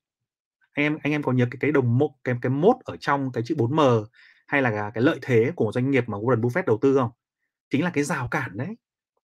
[0.73, 3.33] Anh em anh em có nhớ cái cái đồng mốt, cái cái mốt ở trong
[3.33, 4.05] cái chữ 4M
[4.51, 7.11] hay là cái lợi thế của một doanh nghiệp mà Warren Buffett đầu tư không?
[7.71, 8.77] Chính là cái rào cản đấy.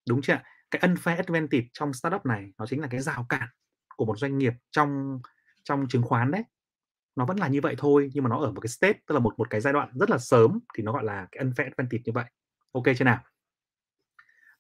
[0.09, 0.39] Đúng chưa
[0.71, 3.49] cái unfair advantage trong startup này nó chính là cái rào cản
[3.97, 5.21] của một doanh nghiệp trong
[5.65, 6.45] trong chứng khoán đấy.
[7.17, 9.19] Nó vẫn là như vậy thôi, nhưng mà nó ở một cái state, tức là
[9.19, 12.03] một một cái giai đoạn rất là sớm thì nó gọi là cái unfair advantage
[12.05, 12.25] như vậy.
[12.73, 13.19] Ok chưa nào?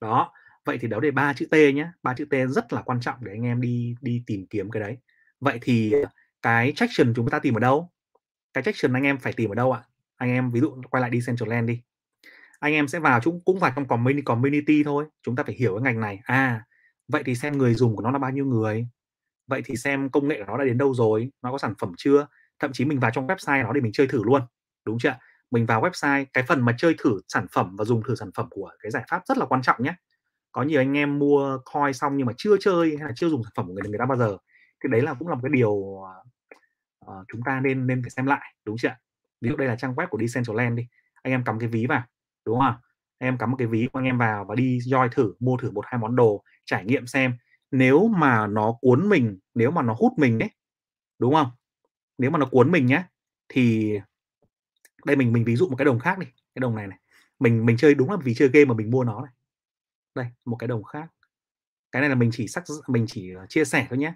[0.00, 0.32] Đó,
[0.64, 3.24] vậy thì đó đề ba chữ T nhé ba chữ T rất là quan trọng
[3.24, 4.98] để anh em đi đi tìm kiếm cái đấy.
[5.40, 6.08] Vậy thì ờ,
[6.42, 7.90] cái traction chúng ta tìm ở đâu?
[8.54, 9.82] Cái traction anh em phải tìm ở đâu ạ?
[10.16, 11.82] Anh em ví dụ quay lại đi Decentraland đi.
[12.60, 15.04] Anh em sẽ vào chúng cũng vào trong community community thôi.
[15.22, 16.20] Chúng ta phải hiểu cái ngành này.
[16.24, 16.64] À
[17.08, 18.88] vậy thì xem người dùng của nó là bao nhiêu người?
[19.46, 21.30] Vậy thì xem công nghệ của nó đã đến đâu rồi?
[21.42, 22.26] Nó có sản phẩm chưa?
[22.58, 24.42] Thậm chí mình vào trong website nó để mình chơi thử luôn
[24.84, 25.18] đúng chưa
[25.50, 28.46] mình vào website cái phần mà chơi thử sản phẩm và dùng thử sản phẩm
[28.50, 29.94] của cái giải pháp rất là quan trọng nhé.
[30.52, 33.42] Có nhiều anh em mua coin xong nhưng mà chưa chơi hay là chưa dùng
[33.44, 34.36] sản phẩm của người người ta bao giờ.
[34.84, 36.06] Thì đấy là cũng là một cái điều uh,
[37.28, 38.96] chúng ta nên nên phải xem lại đúng chưa
[39.40, 40.86] ví dụ đây là trang web của Decentraland đi,
[41.22, 42.02] anh em cắm cái ví vào,
[42.44, 42.74] đúng không
[43.18, 45.56] anh em cắm một cái ví của anh em vào và đi join thử, mua
[45.56, 47.34] thử một, hai món đồ, trải nghiệm xem.
[47.70, 50.50] Nếu mà nó cuốn mình, nếu mà nó hút mình đấy
[51.18, 51.50] đúng không?
[52.18, 53.02] Nếu mà nó cuốn mình nhé
[53.48, 53.98] thì
[55.04, 56.98] đây mình mình ví dụ một cái đồng khác đi, cái đồng này này.
[57.38, 59.32] Mình mình chơi đúng là vì chơi game mà mình mua nó này.
[60.14, 61.06] Đây, một cái đồng khác.
[61.92, 64.14] Cái này là mình chỉ sắc, mình chỉ ờ, chia sẻ thôi nhé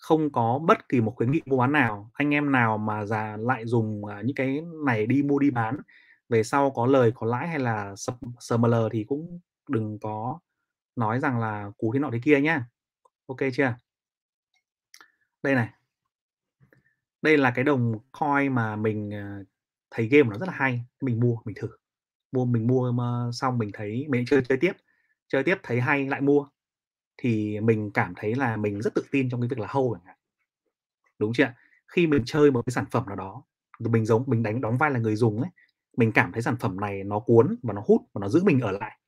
[0.00, 3.36] không có bất kỳ một khuyến nghị mua bán nào anh em nào mà già
[3.36, 5.80] lại dùng uh, những cái này đi mua đi bán
[6.28, 7.94] về sau có lời có lãi hay là
[8.40, 10.40] SML thì cũng đừng có
[10.96, 12.64] nói rằng là cú thế nọ thế kia nhá.
[13.26, 13.74] Ok chưa?
[15.42, 15.68] Đây này.
[17.22, 19.40] Đây là cái đồng coin mà mình à,
[19.90, 20.84] thấy game nó rất là hay.
[21.00, 21.68] Mình mua mình thử.
[22.32, 24.72] Mua mình mua mà xong mình thấy mình chơi chơi tiếp.
[25.28, 26.48] Chơi tiếp thấy hay lại mua
[27.20, 30.06] thì mình cảm thấy là mình rất tự tin trong cái việc là hâu chẳng
[30.06, 30.16] hạn
[31.18, 31.52] đúng chưa
[31.88, 33.42] khi mình chơi một cái sản phẩm nào đó
[33.88, 35.50] mình giống mình đánh đóng vai là người dùng ấy,
[35.96, 38.60] mình cảm thấy sản phẩm này nó cuốn và nó hút và nó giữ mình
[38.60, 38.98] ở lại.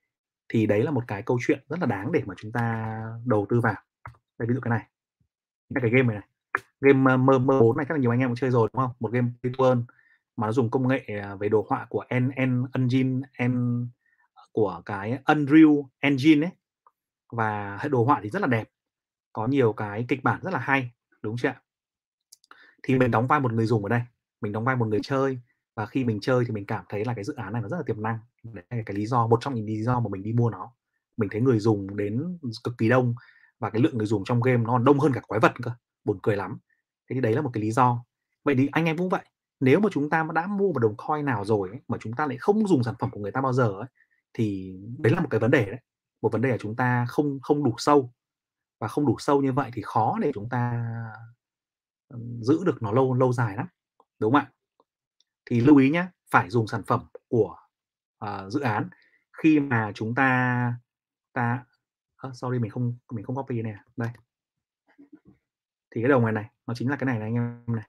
[0.48, 3.46] Thì đấy là một cái câu chuyện rất là đáng để mà chúng ta đầu
[3.48, 3.74] tư vào.
[4.38, 4.86] Đây, ví dụ cái này.
[5.82, 6.28] Cái game này này.
[6.80, 8.92] Game, mơ mơ 4 này chắc là nhiều anh em cũng chơi rồi, đúng không?
[9.00, 9.74] Một game play to
[10.36, 13.86] mà nó dùng công nghệ, à, về đồ họa của En En Engine En
[14.52, 16.52] của cái Unreal Engine ấy.
[17.32, 18.68] Và hệ đồ họa thì rất là đẹp,
[19.32, 20.90] có nhiều cái kịch bản rất là hay,
[21.22, 21.62] đúng chưa ạ?
[22.82, 24.02] Thì mình đóng vai một người dùng ở đây,
[24.40, 25.38] mình đóng vai một người chơi
[25.76, 27.76] và khi mình chơi thì mình cảm thấy là cái dự án này nó rất
[27.76, 28.18] là tiềm năng.
[28.42, 30.72] Đấy là cái lý do một trong những lý do mà mình đi mua nó.
[31.16, 33.14] Mình thấy người dùng đến cực kỳ đông
[33.58, 35.70] và cái lượng người dùng trong game nó còn đông hơn cả quái vật cơ,
[36.04, 36.58] buồn cười lắm.
[37.10, 38.04] Thế thì đấy là một cái lý do.
[38.44, 39.24] Vậy thì anh em cũng vậy,
[39.60, 42.26] nếu mà chúng ta đã mua một đồng coin nào rồi ấy, mà chúng ta
[42.26, 43.88] lại không dùng sản phẩm của người ta bao giờ ấy,
[44.32, 45.80] thì đấy là một cái vấn đề đấy.
[46.22, 48.12] Một vấn đề là chúng ta không không đủ sâu.
[48.78, 50.86] Và không đủ sâu như vậy thì khó để chúng ta
[52.40, 53.66] giữ được nó lâu lâu dài lắm,
[54.18, 54.52] đúng không ạ?
[55.44, 57.56] Thì lưu ý nhé phải dùng sản phẩm của,
[58.24, 58.88] uh, dự án
[59.42, 60.74] khi mà chúng ta
[61.32, 61.64] ta
[62.26, 64.08] uh, sorry mình không mình không copy này đây.
[65.90, 67.88] Thì cái đồng này này, nó chính là cái này này anh em này.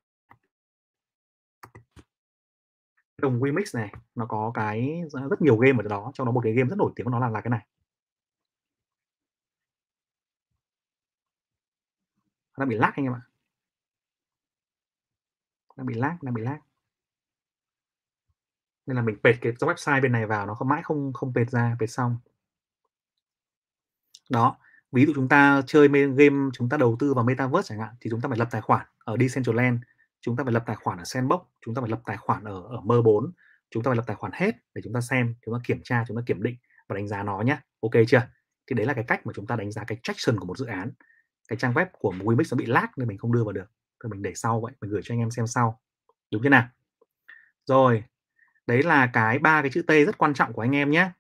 [3.22, 6.54] Đồng Remix này, nó có cái rất nhiều game ở đó, trong đó một cái
[6.54, 7.68] game rất nổi tiếng của nó là là cái này.
[12.58, 13.22] Nó bị lag anh em ạ.
[15.78, 16.58] nó bị lag, nó bị lag.
[18.86, 21.50] Nên là mình paste cái website bên này vào nó không mãi không không paste
[21.50, 22.18] ra, paste xong.
[24.30, 24.58] Đó,
[24.92, 28.10] ví dụ chúng ta chơi game chúng ta đầu tư vào Metaverse chẳng hạn, thì
[28.10, 29.80] chúng ta phải lập tài khoản ở Decentraland,
[30.22, 32.62] chúng ta phải lập tài khoản ở Sandbox, chúng ta phải lập tài khoản ở
[32.62, 33.34] ở mơ 4
[33.74, 36.04] chúng ta phải lập tài khoản hết để chúng ta xem, chúng ta kiểm tra,
[36.08, 36.56] chúng ta kiểm định
[36.88, 37.58] và đánh giá nó nhé.
[37.82, 38.22] Ok chưa?
[38.68, 40.66] Thì đấy là cái cách mà chúng ta đánh giá cái traction của một dự
[40.66, 40.92] án.
[41.54, 43.72] Cái trang web của Wimix nó bị lag nên mình không đưa vào được.
[44.04, 45.80] Thì mình để sau vậy, mình gửi cho anh em xem sau.
[46.32, 46.68] Đúng thế nào?
[47.66, 48.04] Rồi,
[48.68, 51.12] đấy là cái ba cái chữ T rất quan trọng của anh em nhé.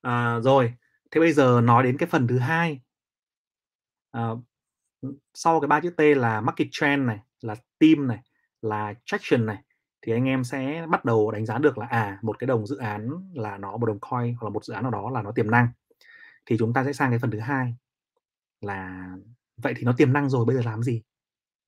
[0.00, 0.74] À, rồi,
[1.10, 2.80] thế bây giờ nói đến cái phần thứ hai.
[4.10, 4.28] À,
[5.34, 8.18] sau cái ba chữ T là market trend này, là team này,
[8.62, 9.62] là traction này
[10.02, 12.76] thì anh em sẽ bắt đầu đánh giá được là à một cái đồng dự
[12.76, 15.32] án là nó một đồng coin hoặc là một dự án nào đó là nó
[15.32, 15.68] tiềm năng
[16.46, 17.74] thì chúng ta sẽ sang cái phần thứ hai
[18.60, 19.08] là
[19.56, 21.02] vậy thì nó tiềm năng rồi, bây giờ làm gì?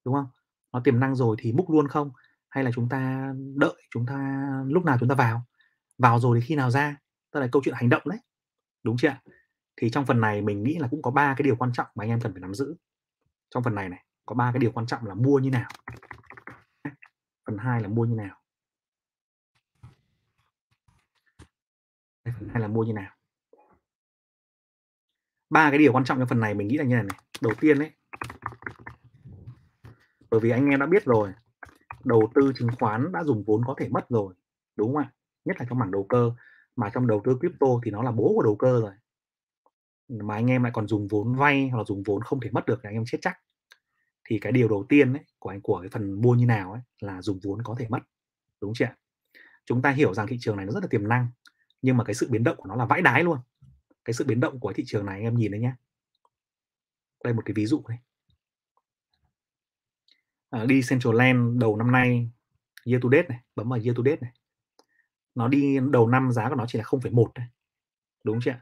[0.05, 0.26] Đúng không?
[0.72, 2.11] Nó tiềm năng rồi thì múc luôn không?
[2.48, 5.42] Hay là chúng ta đợi, chúng ta, lúc nào chúng ta vào?
[5.98, 6.96] Vào rồi thì khi nào ra?
[7.31, 8.18] Tức là câu chuyện hành động đấy.
[8.83, 9.16] Đúng chưa
[9.76, 12.05] thì trong phần này mình nghĩ là cũng có ba cái điều quan trọng mà
[12.05, 12.76] anh em cần phải nắm giữ.
[13.50, 15.70] Trong phần này này, có ba cái điều quan trọng là mua như nào.
[17.46, 18.37] Phần 2 là mua như nào.
[22.24, 23.16] Phần hai là mua như nào
[25.50, 27.18] ba cái điều quan trọng trong phần này mình nghĩ là như này này.
[27.40, 27.90] Đầu tiên đấy
[30.30, 31.32] bởi vì anh em đã biết rồi
[32.04, 34.34] đầu tư chứng khoán đã dùng vốn có thể mất rồi
[34.76, 35.12] đúng không ạ?
[35.44, 36.32] Nhất là trong mảng đầu cơ
[36.76, 38.92] mà trong đầu tư crypto thì nó là bố của đầu cơ rồi.
[40.08, 42.66] Mà anh em lại còn dùng vốn vay hoặc là dùng vốn không thể mất
[42.66, 43.38] được thì anh em chết chắc.
[44.24, 46.80] Thì cái điều đầu tiên ấy, của anh của cái phần mua như nào ấy
[47.00, 48.00] là dùng vốn có thể mất
[48.60, 48.86] đúng chưa
[49.64, 51.28] chúng ta hiểu rằng thị trường này nó rất là tiềm năng
[51.82, 53.38] nhưng mà cái sự biến động của nó là vãi đái luôn
[54.04, 55.72] cái sự biến động của thị trường này anh em nhìn đấy nhé
[57.24, 57.98] đây một cái ví dụ này.
[60.50, 62.30] À, đi Central Land đầu năm nay
[62.84, 64.32] year to date này bấm vào year to date này.
[65.34, 67.46] Nó đi đầu năm giá của nó chỉ là 0,1 thôi.
[68.24, 68.60] Đúng chưa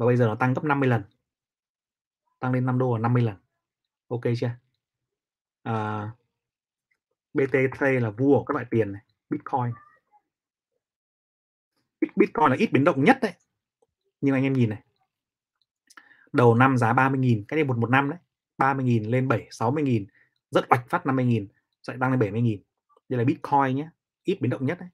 [0.00, 1.02] và bây giờ nó tăng gấp 50 lần.
[2.38, 3.36] Tăng lên 5 đô là 50 lần.
[4.08, 4.50] Ok chưa?
[5.62, 6.10] À,
[7.34, 9.72] BTC là vua của các loại tiền này, Bitcoin.
[12.16, 13.32] Bitcoin là ít biến động nhất đấy
[14.20, 14.82] nhưng anh em nhìn này.
[16.32, 18.18] Đầu năm giá 30.000 cái này một một năm đấy.
[18.58, 20.06] 30.000 lên 7 60.000
[20.50, 21.46] rất oạch phát 50.000
[21.86, 22.58] lại tăng lên 70.000
[23.08, 23.90] đây là Bitcoin nhé
[24.24, 24.88] ít biến động nhất đấy.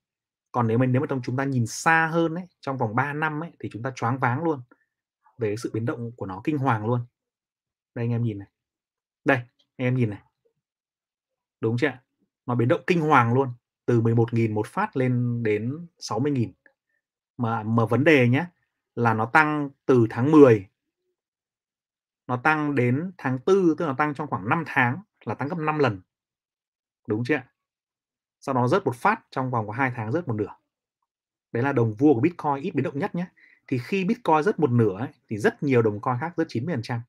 [0.53, 3.13] Còn nếu mình nếu mà trong chúng ta nhìn xa hơn đấy, trong vòng 3
[3.13, 4.63] năm ấy, thì chúng ta choáng váng luôn
[5.39, 7.01] về sự biến động của nó kinh hoàng luôn.
[7.95, 8.49] Đây anh em nhìn này.
[9.25, 9.37] Đây,
[9.77, 10.23] anh em nhìn này.
[11.61, 11.93] Đúng chưa
[12.47, 13.49] nó biến động kinh hoàng luôn,
[13.87, 16.53] từ 11.000 một phát lên đến 60.000
[17.37, 18.47] mà mà vấn đề nhé
[18.97, 20.69] là nó tăng từ tháng 10
[22.27, 25.59] nó tăng đến tháng 4 tức là tăng trong khoảng 5 tháng là tăng gấp
[25.59, 26.01] 5 lần.
[27.09, 27.43] Đúng chưa
[28.41, 30.57] sau đó rớt một phát trong vòng có 2 tháng rớt một nửa.
[31.53, 33.27] Đấy là đồng vua của Bitcoin ít biến động nhất nhé.
[33.67, 37.01] Thì khi Bitcoin rớt một nửa ấy, thì rất nhiều đồng coin khác rớt 90%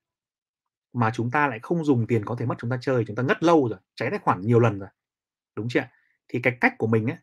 [0.94, 3.24] mà chúng ta lại không dùng tiền có thể mất chúng ta chơi chúng ta
[3.24, 4.90] ngất lâu rồi cháy tài khoản nhiều lần rồi.
[5.56, 5.88] Đúng chưa
[6.28, 7.18] thì cái cách của mình ấy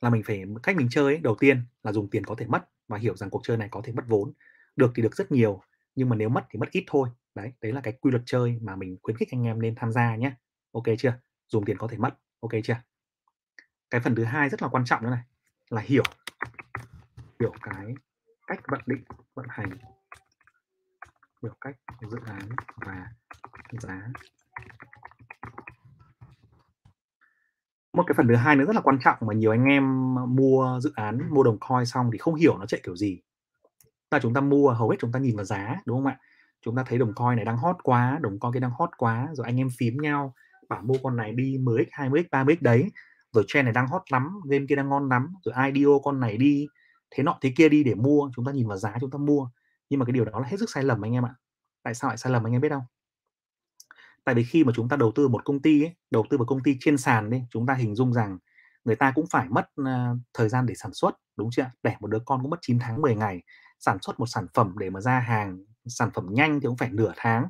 [0.00, 2.68] là mình phải cách mình chơi ấy, đầu tiên là dùng tiền có thể mất
[2.88, 4.32] và hiểu rằng cuộc chơi này có thể mất vốn.
[4.76, 5.62] Được thì được rất nhiều,
[5.94, 7.08] nhưng mà nếu mất thì mất ít thôi.
[7.34, 9.92] Đấy đấy là cái quy luật chơi mà mình khuyến khích anh em nên tham
[9.92, 10.32] gia nhé.
[10.72, 11.14] Ok chưa?
[11.48, 12.18] Dùng tiền có thể mất.
[12.40, 12.76] Ok chưa?
[13.90, 15.22] Cái phần thứ hai rất là quan trọng nữa này,
[15.70, 16.02] là hiểu.
[17.40, 17.94] Hiểu cái
[18.46, 19.70] cách vận định, vận hành.
[21.42, 21.76] Hiểu cách
[22.10, 23.06] dự án và
[23.70, 24.12] giá
[27.92, 30.80] một cái phần thứ hai nữa rất là quan trọng mà nhiều anh em mua
[30.82, 33.20] dự án, mua đồng coin xong thì không hiểu nó chạy kiểu gì.
[34.10, 36.18] Là chúng ta mua, hầu hết chúng ta nhìn vào giá, đúng không ạ?
[36.62, 39.28] Chúng ta thấy đồng coin này đang hot quá, đồng coin kia đang hot quá,
[39.32, 40.34] rồi anh em phím nhau,
[40.68, 42.90] bảo mua con này đi 10x 20x 30x đấy.
[43.32, 46.36] Rồi trend này đang hot lắm, game kia đang ngon lắm, rồi IDO con này
[46.36, 46.66] đi,
[47.10, 49.48] thế nọ thế kia đi để mua, chúng ta nhìn vào giá chúng ta mua.
[49.90, 51.34] Nhưng mà cái điều đó là hết sức sai lầm anh em ạ.
[51.82, 52.82] Tại sao lại sai lầm anh em biết không?
[54.28, 56.46] Tại vì khi mà chúng ta đầu tư một công ty ấy, đầu tư vào
[56.46, 58.38] công ty trên sàn đi chúng ta hình dung rằng
[58.84, 59.86] người ta cũng phải mất uh,
[60.34, 63.02] thời gian để sản xuất đúng chưa đẻ một đứa con cũng mất 9 tháng
[63.02, 63.42] 10 ngày
[63.78, 66.88] sản xuất một sản phẩm để mà ra hàng sản phẩm nhanh thì cũng phải
[66.92, 67.44] nửa tháng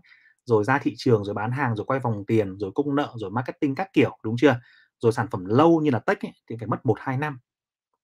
[0.44, 3.30] rồi ra thị trường rồi bán hàng rồi quay vòng tiền rồi cung nợ rồi
[3.30, 4.60] marketing các kiểu đúng chưa?
[5.02, 7.38] Rồi sản phẩm lâu như là tech ấy, thì phải mất một hai năm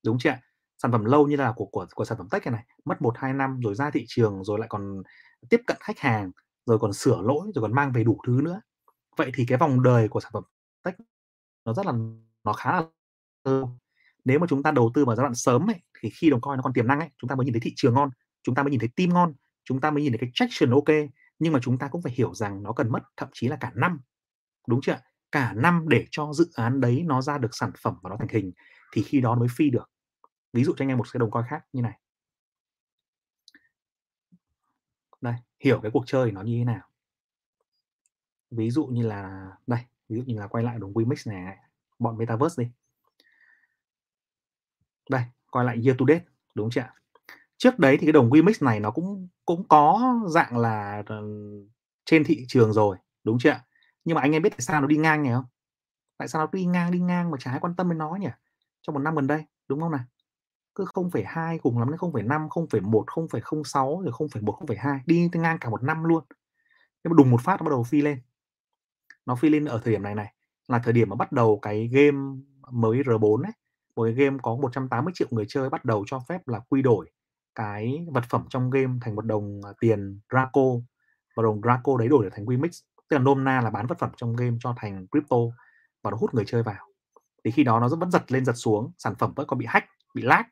[0.04, 0.34] đúng chưa
[0.82, 3.14] sản phẩm lâu như là của của của sản phẩm tech này này mất một
[3.18, 5.02] hai năm rồi ra thị trường rồi lại còn
[5.50, 6.30] tiếp cận khách hàng
[6.66, 8.60] rồi còn sửa lỗi rồi còn mang về đủ thứ nữa.
[9.16, 10.44] Vậy thì cái vòng đời của sản phẩm
[10.82, 10.94] tech
[11.64, 11.92] nó rất là
[12.44, 12.82] nó khá là
[14.24, 16.56] nếu mà chúng ta đầu tư vào giai đoạn sớm ấy, thì khi đồng coin
[16.56, 18.10] nó còn tiềm năng ấy chúng ta mới nhìn thấy thị trường ngon
[18.42, 21.08] chúng ta mới nhìn thấy team ngon chúng ta mới nhìn thấy cái traction ok.
[21.38, 23.72] Nhưng mà chúng ta cũng phải hiểu rằng nó cần mất thậm chí là cả
[23.74, 24.00] năm.
[24.68, 25.00] Đúng chưa
[25.32, 28.28] cả năm để cho dự án đấy nó ra được sản phẩm và nó thành
[28.28, 28.52] hình
[28.92, 29.90] thì khi đó mới phi được.
[30.52, 31.98] Ví dụ cho anh em một cái đồng coin khác như này.
[35.20, 36.80] Đây hiểu cái cuộc chơi nó như thế nào.
[38.50, 41.56] Ví dụ như là, đây, ví dụ như là quay lại đồng Wimix này
[41.98, 42.70] bọn Metaverse đi.
[45.10, 46.24] Đây, quay lại year to date,
[46.54, 46.94] đúng chưa ạ?
[47.56, 51.22] Trước đấy thì cái đồng Wimix này nó cũng cũng có dạng là ờ,
[52.04, 53.64] trên thị trường rồi, đúng chưa ạ?
[54.04, 55.44] Nhưng mà anh em biết tại sao nó đi ngang nhỉ không?
[56.18, 58.28] Tại sao nó đi ngang đi ngang mà chả ai quan tâm đến nó nhỉ?
[58.82, 60.04] Trong một năm gần đây, đúng không nào?
[60.74, 65.82] Cứ 0,2 cùng lắm đến 0,5 0,1 0,06 rồi 0,1 0,2 đi ngang cả một
[65.82, 66.24] năm luôn.
[67.04, 68.18] Nhưng mà đùng một phát nó bắt đầu phi lên.
[69.26, 70.34] Nó phi lên ở thời điểm này này
[70.68, 72.18] là thời điểm mà bắt đầu cái game
[72.70, 73.52] mới R4 ấy
[73.96, 77.10] một cái game có 180 triệu người chơi bắt đầu cho phép là quy đổi
[77.54, 80.62] cái vật phẩm trong game thành một đồng à, tiền Draco
[81.36, 83.98] và đồng Draco đấy đổi để thành Wimix tức là nôm na là bán vật
[83.98, 85.36] phẩm trong game cho thành crypto
[86.02, 86.88] và nó hút người chơi vào.
[87.44, 89.86] Thì khi đó nó vẫn giật lên giật xuống sản phẩm vẫn còn bị hack
[90.14, 90.42] bị lag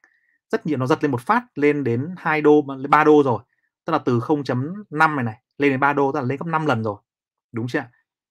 [0.52, 3.42] rất nhiều, nó giật lên một phát, lên đến 2 đô 3 đô rồi.
[3.84, 6.66] Tức là từ 0.5 này này, lên đến 3 đô, tức là lên gấp 5
[6.66, 6.96] lần rồi.
[7.52, 7.84] Đúng chưa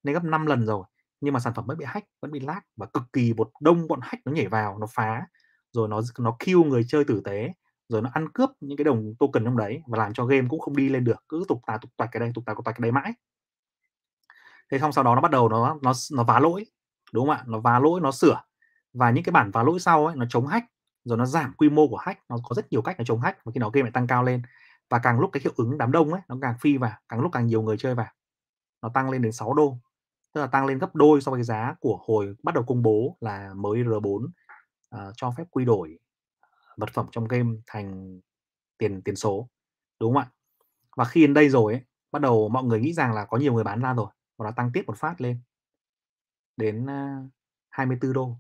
[0.04, 0.84] lên gấp 5 lần rồi.
[1.22, 3.88] Nhưng mà sản phẩm vẫn bị hack, vẫn bị lag và cực kỳ một đông,
[3.88, 5.26] bọn hack nó nhảy vào, nó phá,
[5.72, 7.54] rồi nó nó kill người chơi tử tế,
[7.90, 10.60] rồi nó ăn cướp những cái đồng token trong đấy và làm cho game cũng
[10.60, 12.76] không đi lên được, cứ tục tà, tục tạch cái đây, tục tà, tục tạch
[12.76, 13.14] cái đấy mãi.
[14.72, 16.66] Thế xong sau đó nó bắt đầu nó nó nó vá lỗi.
[17.14, 17.44] Đúng không ạ?
[17.48, 18.42] Nó vá lỗi, nó sửa.
[18.94, 20.66] Và những cái bản vá lỗi sau ấy, nó chống hack
[21.06, 23.46] rồi nó giảm quy mô của hack nó có rất nhiều cách để chống hack
[23.46, 24.42] và khi đó game lại tăng cao lên.
[24.90, 27.32] Và càng lúc cái hiệu ứng đám đông ấy nó càng phi vào càng lúc
[27.32, 28.08] càng nhiều người chơi vào
[28.82, 29.78] nó tăng lên đến 6 đô.
[30.34, 33.18] Tức là tăng lên gấp đôi so với giá của hồi bắt đầu công bố
[33.22, 34.32] là mới R4 uh,
[34.90, 36.00] ờ, cho phép quy đổi
[36.40, 38.20] ờ, vật phẩm trong game thành
[38.78, 39.50] tiền tiền số
[40.00, 40.32] đúng không ạ?
[40.98, 43.54] Và khi đến đây rồi ấy, bắt đầu mọi người nghĩ rằng là có nhiều
[43.54, 45.42] người bán ra rồi và nó tăng tiếp một phát lên
[46.58, 47.32] đến ờ, uh,
[47.70, 48.38] 24 đô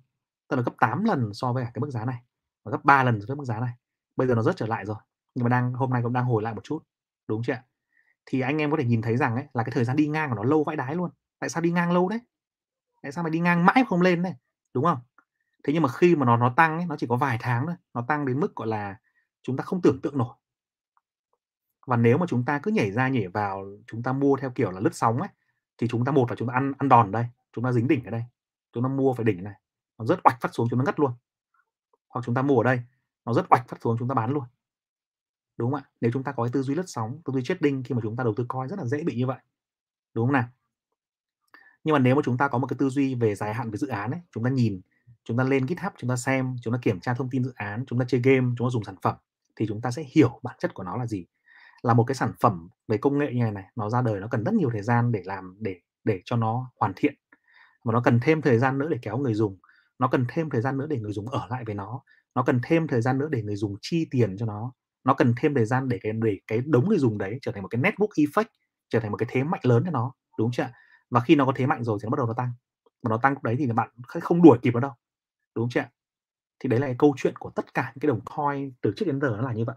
[0.47, 2.21] tức là gấp 8 lần so với cái mức giá này
[2.63, 3.73] và gấp 3 lần so với mức giá này.
[4.15, 4.97] Bây giờ nó rất trở lại rồi
[5.35, 6.83] nhưng mà đang hôm nay cũng đang hồi lại một chút
[7.27, 7.63] đúng chưa ạ?
[8.25, 10.29] Thì anh em có thể nhìn thấy rằng ấy là cái thời gian đi ngang
[10.29, 11.11] của nó lâu vãi đái luôn.
[11.39, 12.19] Tại sao đi ngang lâu đấy?
[13.01, 14.33] Tại sao mà đi ngang mãi không lên đấy?
[14.73, 14.99] Đúng không?
[15.63, 17.75] Thế nhưng mà khi mà nó nó tăng ấy, nó chỉ có vài tháng thôi
[17.93, 18.99] nó tăng đến mức gọi là
[19.43, 20.35] chúng ta không tưởng tượng nổi.
[21.87, 24.71] Và nếu mà chúng ta cứ nhảy ra nhảy vào chúng ta mua theo kiểu
[24.71, 25.29] là lướt sóng ấy
[25.77, 28.05] thì chúng ta một là chúng ta ăn ăn đòn đây chúng ta dính đỉnh
[28.05, 28.23] ở đây
[28.73, 29.53] chúng ta mua phải đỉnh này.
[29.97, 31.11] Nó rất oạch phát xuống chúng nó ngất luôn
[32.11, 32.79] hoặc chúng ta mua ở đây
[33.25, 34.43] nó rất oạch phát xuống chúng ta bán luôn
[35.57, 37.83] đúng không ạ nếu chúng ta có cái tư duy lướt sóng tư duy trading
[37.83, 39.37] khi mà chúng ta đầu tư coi rất là dễ bị như vậy
[40.13, 40.47] đúng không nào
[41.83, 43.77] nhưng mà nếu mà chúng ta có một cái tư duy về dài hạn về
[43.77, 44.81] dự án ấy chúng ta nhìn
[45.23, 47.85] chúng ta lên GitHub chúng ta xem chúng ta kiểm tra thông tin dự án
[47.87, 49.15] chúng ta chơi game chúng ta dùng sản phẩm
[49.55, 51.25] thì chúng ta sẽ hiểu bản chất của nó là gì
[51.81, 54.27] là một cái sản phẩm về công nghệ như này này nó ra đời nó
[54.31, 57.13] cần rất nhiều thời gian để làm để để cho nó hoàn thiện
[57.83, 59.57] và nó cần thêm thời gian nữa để kéo người dùng
[60.01, 62.01] nó cần thêm thời gian nữa để người dùng ở lại với nó.
[62.35, 64.73] Nó cần thêm thời gian nữa để người dùng chi tiền cho nó.
[65.03, 67.63] Nó cần thêm thời gian để cái để cái đống người dùng đấy trở thành
[67.63, 68.45] một cái network effect
[68.89, 70.67] trở thành một cái thế mạnh lớn cho nó đúng chưa
[71.09, 72.51] và khi nó có thế mạnh rồi thì nó bắt đầu nó tăng.
[73.03, 74.91] Và nó tăng đấy thì bạn không đuổi kịp nó đâu
[75.55, 75.85] đúng chưa
[76.59, 79.05] thì đấy là cái câu chuyện của tất cả những cái đồng coin từ trước
[79.05, 79.75] đến giờ nó là như vậy.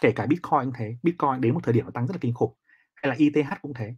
[0.00, 2.34] Kể cả bitcoin cũng thế bitcoin đến một thời điểm nó tăng rất là kinh
[2.34, 2.54] khủng.
[2.94, 3.94] Hay là ETH cũng thế.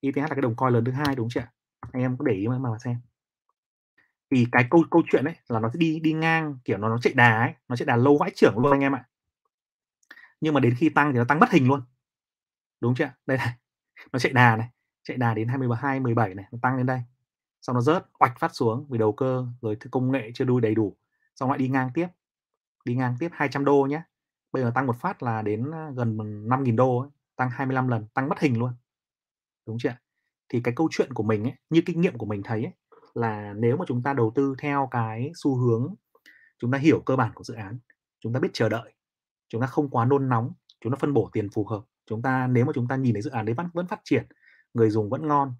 [0.00, 1.44] ETH là cái đồng coin lớn thứ hai đúng chưa
[1.92, 2.96] anh em có để ý mà, mà xem.
[4.32, 6.98] Thì cái câu câu chuyện ấy là nó sẽ đi đi ngang, kiểu, nó nó
[6.98, 9.04] chạy đà ấy, nó chạy đà lâu vãi trưởng luôn anh em ạ.
[10.40, 11.82] Nhưng mà đến khi tăng thì nó tăng bất hình luôn.
[12.80, 13.10] Đúng chưa?
[13.26, 13.54] Đây này,
[14.12, 14.68] nó chạy đà này,
[15.02, 17.02] chạy đà đến 22, 17 này, nó tăng lên đây.
[17.62, 20.74] Xong nó rớt oạch phát xuống vì đầu cơ rồi công nghệ chưa đuôi đầy
[20.74, 20.96] đủ.
[21.36, 22.06] Xong lại đi ngang tiếp.
[22.84, 24.02] Đi ngang tiếp 200 đô nhé.
[24.52, 26.16] Bây giờ tăng một phát là đến à, gần
[26.48, 28.72] 5.000 đô ấy, tăng 25 lần, tăng bất hình luôn.
[29.66, 29.96] Đúng chưa?
[30.48, 32.72] Thì cái câu chuyện của mình ấy, như kinh nghiệm của mình thấy ấy,
[33.14, 35.94] là nếu mà chúng ta đầu tư theo cái xu hướng
[36.58, 37.78] chúng ta hiểu cơ bản của dự án,
[38.20, 38.92] chúng ta biết chờ đợi,
[39.48, 42.46] chúng ta không quá nôn nóng, chúng ta phân bổ tiền phù hợp, chúng ta
[42.46, 44.26] nếu mà chúng ta nhìn thấy dự án đấy vẫn vẫn phát triển,
[44.74, 45.54] người dùng vẫn ngon,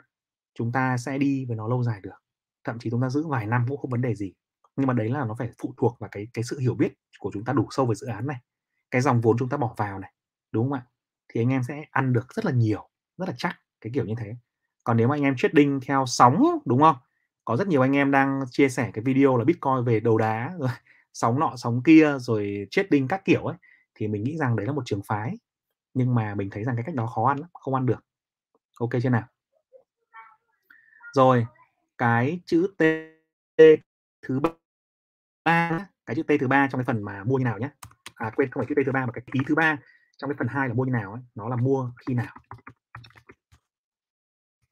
[0.54, 2.22] chúng ta sẽ đi với nó lâu dài được.
[2.64, 4.32] Thậm chí chúng ta giữ vài năm cũng không vấn đề gì.
[4.76, 7.30] Nhưng mà đấy là nó phải phụ thuộc vào cái cái sự hiểu biết của
[7.34, 8.36] chúng ta đủ sâu về dự án này,
[8.90, 10.12] cái dòng vốn chúng ta bỏ vào này,
[10.52, 10.86] đúng không ạ?
[11.28, 12.88] Thì anh em sẽ ăn được rất là nhiều,
[13.18, 14.36] rất là chắc cái kiểu như thế.
[14.84, 16.96] Còn nếu mà anh em trading theo sóng đúng không?
[17.44, 20.55] Có rất nhiều anh em đang chia sẻ cái video là Bitcoin về đầu đá
[20.59, 20.70] rồi
[21.12, 23.57] sóng nọ sóng kia rồi trading các kiểu ấy
[23.94, 25.38] thì mình nghĩ rằng đấy là một trường phái
[25.94, 28.05] nhưng mà mình thấy rằng cái cách đó khó ăn lắm, không ăn được.
[28.81, 29.24] Ok chưa nào?
[31.12, 31.46] Rồi,
[31.98, 32.83] cái chữ T
[34.22, 34.40] thứ
[35.44, 37.70] ba cái chữ T thứ ba trong cái phần mà mua như nào nhé.
[38.14, 39.78] À quên không phải chữ T thứ ba mà cái ký thứ ba
[40.16, 42.35] trong cái phần hai là mua như nào ấy, nó là mua khi nào.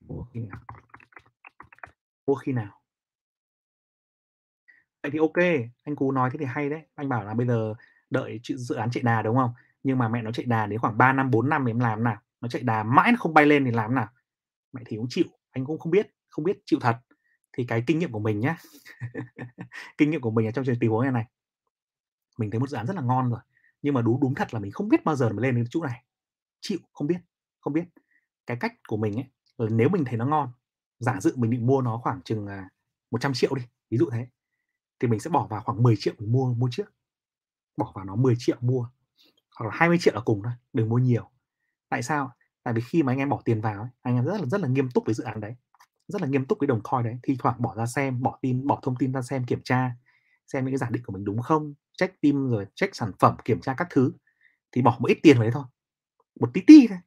[0.01, 0.61] Mua khi nào?
[2.27, 2.81] Mua khi nào?
[5.03, 5.37] Vậy thì ok,
[5.85, 6.81] anh Cú nói thế thì hay đấy.
[6.95, 7.75] Anh bảo là bây giờ
[8.11, 9.51] đợi dự án chạy đà đúng không?
[9.83, 12.05] Nhưng mà mẹ nó chạy đà đến khoảng 3 năm 4 năm thì em làm
[12.05, 12.17] nào?
[12.41, 14.09] Nó chạy đà mãi nó không bay lên thì làm nào?
[14.73, 16.97] Mẹ thì cũng chịu, anh cũng không biết, không biết chịu thật.
[17.53, 18.57] Thì cái kinh nghiệm của mình nhá.
[19.99, 21.25] kinh nghiệm của mình ở trong tình huống này này.
[22.39, 23.41] Mình thấy một dự án rất là ngon rồi,
[23.83, 25.83] nhưng mà đúng đúng thật là mình không biết bao giờ mới lên đến chỗ
[25.83, 26.05] này.
[26.61, 27.19] Chịu, không biết,
[27.61, 27.85] không biết.
[28.47, 29.27] Cái cách của mình ấy
[29.59, 30.49] là nếu mình thấy nó ngon,
[31.01, 32.69] giả dự mình định mua nó khoảng chừng à,
[33.11, 34.27] 100 triệu đi, ví dụ thế.
[35.01, 36.95] Thì mình sẽ bỏ vào khoảng 10 triệu mình mua mua trước.
[37.77, 38.89] Bỏ vào nó 10 triệu mua
[39.61, 41.31] hoặc là 20 triệu là cùng thôi đừng mua nhiều
[41.89, 42.31] tại sao
[42.63, 44.69] tại vì khi mà anh em bỏ tiền vào anh em rất là rất là
[44.69, 45.55] nghiêm túc với dự án đấy
[46.09, 48.67] rất là nghiêm túc với đồng coin đấy thi thoảng bỏ ra xem bỏ tin
[48.67, 49.91] bỏ thông tin ra xem kiểm tra
[50.53, 53.37] xem những cái giả định của mình đúng không check team rồi check sản phẩm
[53.45, 54.13] kiểm tra các thứ
[54.73, 55.65] thì bỏ một ít tiền vào đấy thôi
[56.41, 56.99] một tí tí thôi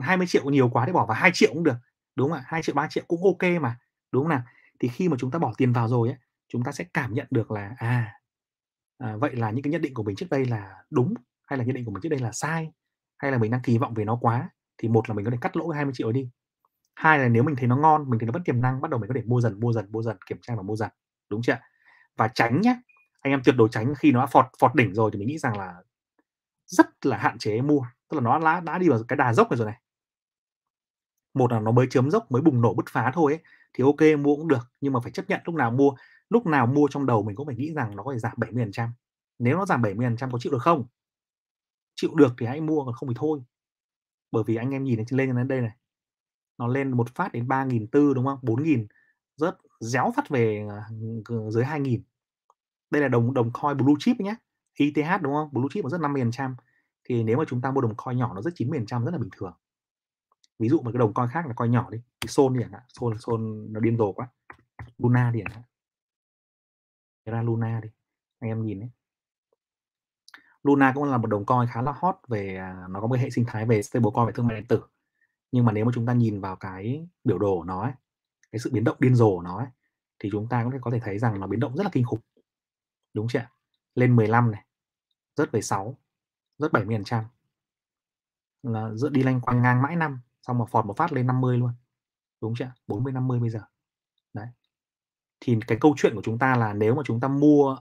[0.00, 1.76] 20 triệu nhiều quá thì bỏ vào 2 triệu cũng được
[2.18, 3.78] đúng không ạ 2 triệu 3 triệu cũng ok mà.
[4.12, 4.42] Đúng không nào?
[4.80, 7.26] Thì khi mà chúng ta bỏ tiền vào rồi ấy, chúng ta sẽ cảm nhận
[7.30, 8.14] được là à,
[8.98, 11.14] à vậy là những cái nhận định của mình trước đây là đúng
[11.46, 12.72] hay là nhận định của mình trước đây là sai
[13.18, 15.38] hay là mình đang kỳ vọng về nó quá thì một là mình có thể
[15.40, 16.30] cắt lỗ 20 triệu đi.
[16.94, 19.00] Hai là nếu mình thấy nó ngon mình thấy nó vẫn tiềm năng bắt đầu
[19.00, 20.90] mình có thể mua dần mua dần mua dần kiểm tra và mua dần.
[21.30, 21.58] Đúng chưa
[22.16, 22.80] và tránh nhé
[23.20, 25.58] anh em tuyệt đối tránh khi nó phọt phọt đỉnh rồi thì mình nghĩ rằng
[25.58, 25.74] là
[26.66, 27.80] rất là hạn chế mua.
[28.08, 29.80] Tức là nó đã, đã đi vào cái đà dốc rồi này
[31.34, 34.20] một là nó mới chớm dốc mới bùng nổ bứt phá thôi ấy, thì ok
[34.20, 35.92] mua cũng được nhưng mà phải chấp nhận lúc nào mua
[36.30, 38.88] lúc nào mua trong đầu mình cũng phải nghĩ rằng nó có thể giảm 70%
[39.38, 40.86] nếu nó giảm 70% có chịu được không?
[41.94, 43.40] Chịu được thì hãy mua còn không thì thôi.
[44.30, 45.76] Bởi vì anh em nhìn lên đến đây này
[46.58, 48.38] nó lên một phát đến ba nghìn tư đúng không?
[48.42, 48.86] bốn nghìn
[49.36, 50.88] rất réo phát về à,
[51.50, 52.02] dưới hai nghìn.
[52.90, 54.34] Đây là đồng đồng coin blue chip nhé
[54.74, 55.48] ETH đúng không?
[55.52, 56.56] Blue chip nó rất 50 trăm.
[57.04, 59.18] Thì nếu mà chúng ta mua đồng coin nhỏ nó rất 90 trăm rất là
[59.18, 59.52] bình thường
[60.58, 62.72] ví dụ một cái đồng coin khác là coin nhỏ đi thì Sol đi chẳng
[62.72, 63.40] hạn Sol Sol
[63.70, 64.28] nó điên rồ quá.
[64.98, 65.64] Luna đi chẳng hạn.
[67.24, 67.88] Ra Luna đi
[68.38, 68.90] anh em nhìn đấy
[70.62, 73.30] Luna cũng là một đồng coin khá là hot về à, nó có một hệ
[73.30, 74.82] sinh thái về stablecoin về thương mại điện tử.
[75.52, 77.92] Nhưng mà nếu mà chúng ta nhìn vào cái biểu đồ của nó ấy,
[78.52, 79.66] cái sự biến động điên rồ của nó ấy,
[80.18, 82.20] thì chúng ta cũng có thể thấy rằng nó biến động rất là kinh khủng.
[83.14, 83.46] Đúng chưa
[83.94, 84.64] lên 15 này
[85.36, 85.98] rớt về 6
[86.58, 87.24] rớt 70 phần trăm.
[88.62, 91.58] Là giữa đi lanh quanh ngang mãi năm xong mà phọt một phát lên 50
[91.58, 91.72] luôn.
[92.40, 92.72] Đúng chưa?
[92.86, 93.60] 40 50 bây giờ.
[94.34, 94.46] Đấy.
[95.40, 97.76] Thì cái câu chuyện của chúng ta là nếu mà chúng ta mua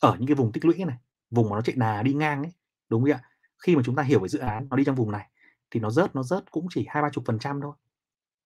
[0.00, 0.96] ở những cái vùng tích lũy này,
[1.30, 2.52] vùng mà nó chạy đà đi ngang ấy,
[2.88, 3.22] đúng không ạ?
[3.58, 5.30] Khi mà chúng ta hiểu về dự án, nó đi trong vùng này,
[5.70, 7.72] thì nó rớt nó rớt cũng chỉ hai ba chục phần trăm thôi.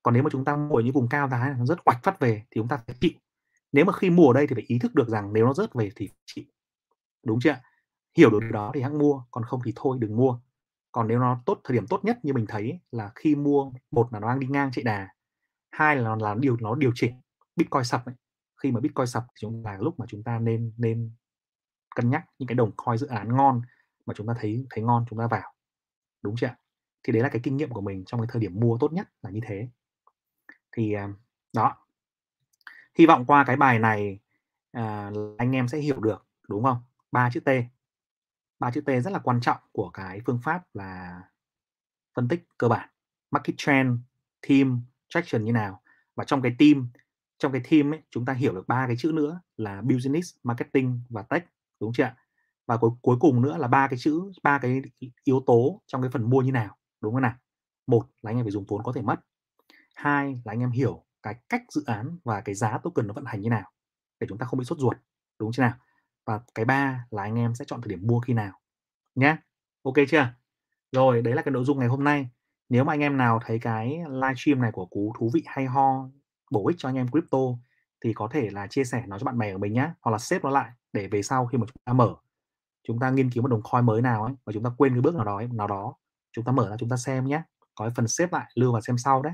[0.02, 2.20] Còn nếu mà chúng ta mua ở những vùng cao giá nó rớt oạch phát
[2.20, 3.12] về thì chúng ta phải chịu.
[3.72, 5.74] Nếu mà khi mua ở đây thì phải ý thức được rằng nếu nó rớt
[5.74, 6.44] về thì chịu.
[7.26, 7.56] Đúng chưa
[8.16, 10.38] hiểu được đó thì hãng mua, còn không thì thôi, đừng mua
[10.94, 14.12] còn nếu nó tốt thời điểm tốt nhất như mình thấy là khi mua một
[14.12, 15.08] là nó đang đi ngang chạy đà
[15.70, 17.14] hai là nó là điều nó điều chỉnh
[17.56, 18.14] bitcoin sập ấy.
[18.62, 21.10] khi mà bitcoin sập thì chúng là lúc mà chúng ta nên nên
[21.94, 23.62] cân nhắc những cái đồng coin dự án ngon
[24.06, 25.54] mà chúng ta thấy thấy ngon chúng ta vào.
[26.22, 26.54] Đúng chưa
[27.02, 29.08] thì đấy là cái kinh nghiệm của mình trong cái thời điểm mua tốt nhất
[29.22, 29.68] là như thế.
[30.72, 31.08] Thì à,
[31.52, 31.76] đó.
[32.98, 34.18] Hy vọng qua cái bài này
[34.72, 36.78] à, anh em sẽ hiểu được đúng không?
[37.12, 37.48] Ba chữ T
[38.64, 41.22] ba chữ T rất là quan trọng của cái phương pháp là
[42.16, 42.88] phân tích cơ bản
[43.30, 43.98] market trend
[44.48, 45.82] team traction như nào
[46.16, 46.88] và trong cái team
[47.38, 51.00] trong cái team ấy chúng ta hiểu được ba cái chữ nữa là business, marketing
[51.08, 51.44] và tech
[51.80, 52.16] đúng chưa ạ?
[52.66, 54.82] Và cuối cuối cùng nữa là ba cái chữ, ba cái
[55.24, 57.34] yếu tố trong cái phần mua như nào, đúng không nào?
[57.86, 59.20] Một là anh em phải dùng vốn có thể mất.
[59.94, 63.24] Hai là anh em hiểu cái cách dự án và cái giá token nó vận
[63.24, 63.70] hành như nào
[64.20, 64.96] để chúng ta không bị sốt ruột,
[65.38, 65.74] đúng chưa nào?
[66.26, 68.52] Và cái ba là anh em sẽ chọn thời điểm mua khi nào
[69.14, 69.36] nhé.
[69.82, 70.28] Ok chưa?
[70.92, 72.28] Rồi, đấy là cái nội dung ngày hôm nay.
[72.68, 76.08] Nếu mà anh em nào thấy cái livestream này của Cú thú vị hay ho,
[76.50, 77.38] bổ ích cho anh em crypto
[78.04, 80.18] thì có thể là chia sẻ nó cho bạn bè của mình nhé, hoặc là
[80.18, 82.14] xếp nó lại để về sau khi mà chúng ta mở
[82.88, 85.00] chúng ta nghiên cứu một đồng coin mới nào ấy và chúng ta quên cái
[85.00, 85.94] bước nào đó ấy, nào đó
[86.32, 87.42] chúng ta mở ra chúng ta xem nhé
[87.74, 89.32] có cái phần xếp lại lưu vào xem sau đấy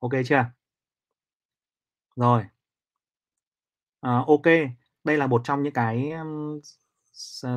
[0.00, 0.44] ok chưa
[2.16, 2.44] rồi
[4.02, 4.46] à, ok
[5.04, 6.12] đây là một trong những cái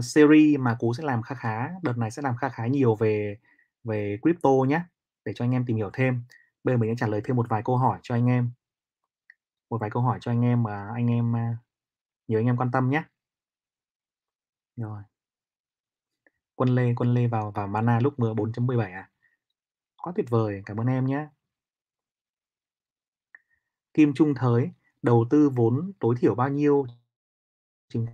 [0.02, 3.38] series mà cú sẽ làm khá khá đợt này sẽ làm khá khá nhiều về
[3.84, 4.82] về crypto nhé
[5.26, 6.24] để cho anh em tìm hiểu thêm.
[6.64, 8.52] Bây giờ mình sẽ trả lời thêm một vài câu hỏi cho anh em.
[9.70, 11.34] Một vài câu hỏi cho anh em mà anh em
[12.28, 13.04] nhiều anh em quan tâm nhé
[14.76, 15.02] rồi.
[16.56, 19.10] Quân Lê, Quân Lê vào vào Mana lúc mưa 4.17 à?
[19.98, 21.28] Quá tuyệt vời, cảm ơn em nhé.
[23.94, 24.72] Kim Trung Thới,
[25.02, 26.86] đầu tư vốn tối thiểu bao nhiêu?
[27.90, 28.06] Chứng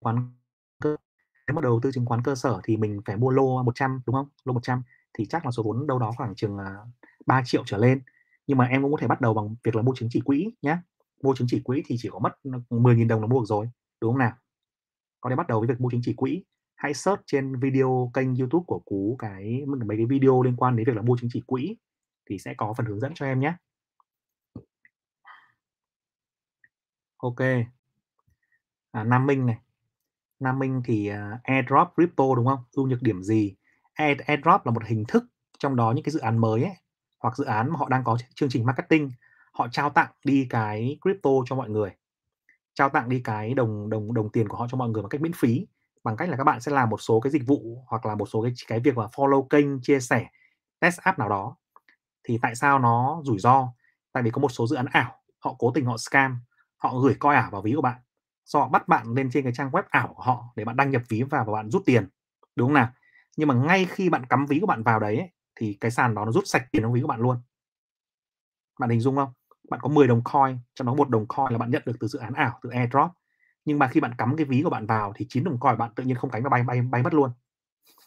[0.00, 0.32] khoán
[0.80, 0.96] cơ
[1.46, 4.14] nếu mà đầu tư chứng khoán cơ sở thì mình phải mua lô 100 đúng
[4.14, 4.28] không?
[4.44, 4.82] Lô 100
[5.18, 6.76] thì chắc là số vốn đâu đó khoảng chừng à,
[7.26, 8.02] 3 triệu trở lên.
[8.46, 10.50] Nhưng mà em cũng có thể bắt đầu bằng việc là mua chứng chỉ quỹ
[10.62, 10.78] nhé.
[11.22, 12.32] Mua chứng chỉ quỹ thì chỉ có mất
[12.70, 14.32] 10.000 đồng là mua được rồi, đúng không nào?
[15.20, 16.42] Có thể bắt đầu với việc mua chứng chỉ quỹ
[16.78, 20.86] hãy search trên video kênh YouTube của Cú cái mấy cái video liên quan đến
[20.86, 21.76] việc là mua chứng chỉ quỹ
[22.30, 23.54] thì sẽ có phần hướng dẫn cho em nhé.
[27.16, 27.40] Ok.
[28.92, 29.58] À, Nam Minh này.
[30.40, 32.60] Nam Minh thì uh, airdrop crypto đúng không?
[32.72, 33.54] Ưu nhược điểm gì?
[33.94, 35.24] Air, airdrop là một hình thức
[35.58, 36.74] trong đó những cái dự án mới ấy
[37.18, 39.10] hoặc dự án mà họ đang có chương trình marketing
[39.52, 41.90] họ trao tặng đi cái crypto cho mọi người
[42.74, 45.20] trao tặng đi cái đồng đồng đồng tiền của họ cho mọi người một cách
[45.20, 45.66] miễn phí
[46.04, 48.26] bằng cách là các bạn sẽ làm một số cái dịch vụ hoặc là một
[48.26, 50.26] số cái cái việc mà follow kênh chia sẻ
[50.80, 51.56] test app nào đó
[52.24, 53.72] thì tại sao nó rủi ro
[54.12, 56.38] tại vì có một số dự án ảo họ cố tình họ scam
[56.76, 58.00] họ gửi coi ảo vào ví của bạn
[58.54, 61.02] họ bắt bạn lên trên cái trang web ảo của họ để bạn đăng nhập
[61.08, 62.08] ví vào và bạn rút tiền
[62.56, 62.88] đúng không nào?
[63.36, 65.30] Nhưng mà ngay khi bạn cắm ví của bạn vào đấy ấy,
[65.60, 67.36] thì cái sàn đó nó rút sạch tiền trong ví của bạn luôn.
[68.80, 69.32] Bạn hình dung không?
[69.70, 72.06] Bạn có 10 đồng coin trong đó một đồng coin là bạn nhận được từ
[72.08, 73.10] dự án ảo từ airdrop.
[73.64, 75.90] Nhưng mà khi bạn cắm cái ví của bạn vào thì chín đồng coin bạn
[75.96, 77.30] tự nhiên không cánh mà bay bay bay mất luôn.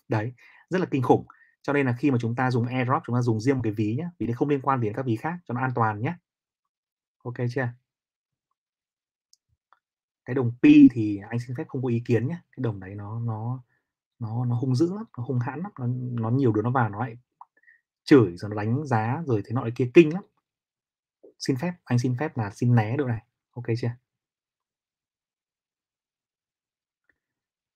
[0.10, 0.34] Đấy
[0.70, 1.28] rất là kinh khủng.
[1.64, 3.74] Cho nên là khi mà chúng ta dùng airdrop chúng ta dùng riêng một cái
[3.74, 6.02] ví nhé vì nó không liên quan đến các ví khác cho nó an toàn
[6.02, 6.14] nhé
[7.24, 7.68] ok chưa?
[10.32, 12.38] Cái đồng pi thì anh xin phép không có ý kiến nhé.
[12.52, 13.64] Cái đồng đấy nó nó
[14.20, 15.88] nó nó hung dữ lắm nó hung hãn lắm nó,
[16.22, 17.18] nó nhiều đứa nó vào nó lại
[18.04, 20.24] chửi rồi nó đánh giá rồi thế nọ kia kinh lắm.
[21.40, 23.90] Xin phép anh xin phép là xin né độ này ok chưa?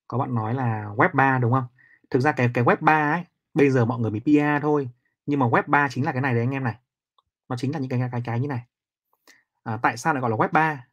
[0.08, 1.68] Có bạn nói là web 3 đúng không?
[2.10, 4.90] Thực ra cái cái web 3 ấy bây giờ mọi người bị PR thôi
[5.26, 6.76] nhưng mà web 3 chính là cái này đấy anh em này.
[7.50, 8.66] Nó chính là những cái cái cái như này.
[9.64, 10.88] À, tại sao lại gọi là web 3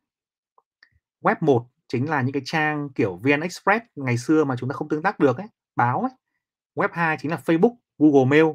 [1.22, 4.72] web 1 chính là những cái trang kiểu VN Express ngày xưa mà chúng ta
[4.72, 5.46] không tương tác được ấy,
[5.76, 6.10] báo ấy.
[6.74, 8.54] Web 2 chính là Facebook, Google Mail,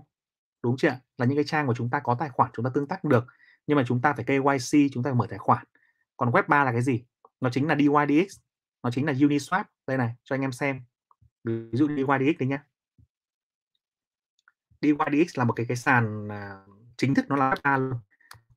[0.64, 2.88] đúng chưa là những cái trang mà chúng ta có tài khoản chúng ta tương
[2.88, 3.26] tác được,
[3.68, 5.66] nhưng mà chúng ta phải KYC chúng ta phải mở tài khoản.
[6.18, 7.04] Còn web 3 là cái gì?
[7.42, 8.40] Nó chính là DYDX
[8.84, 9.64] nó chính là Uniswap.
[9.88, 10.82] Đây này, cho anh em xem.
[11.44, 12.64] Ví dụ DYDX đấy nhá.
[14.82, 16.60] DYDX là một cái cái sàn à,
[16.98, 18.00] chính thức nó là web 3 luôn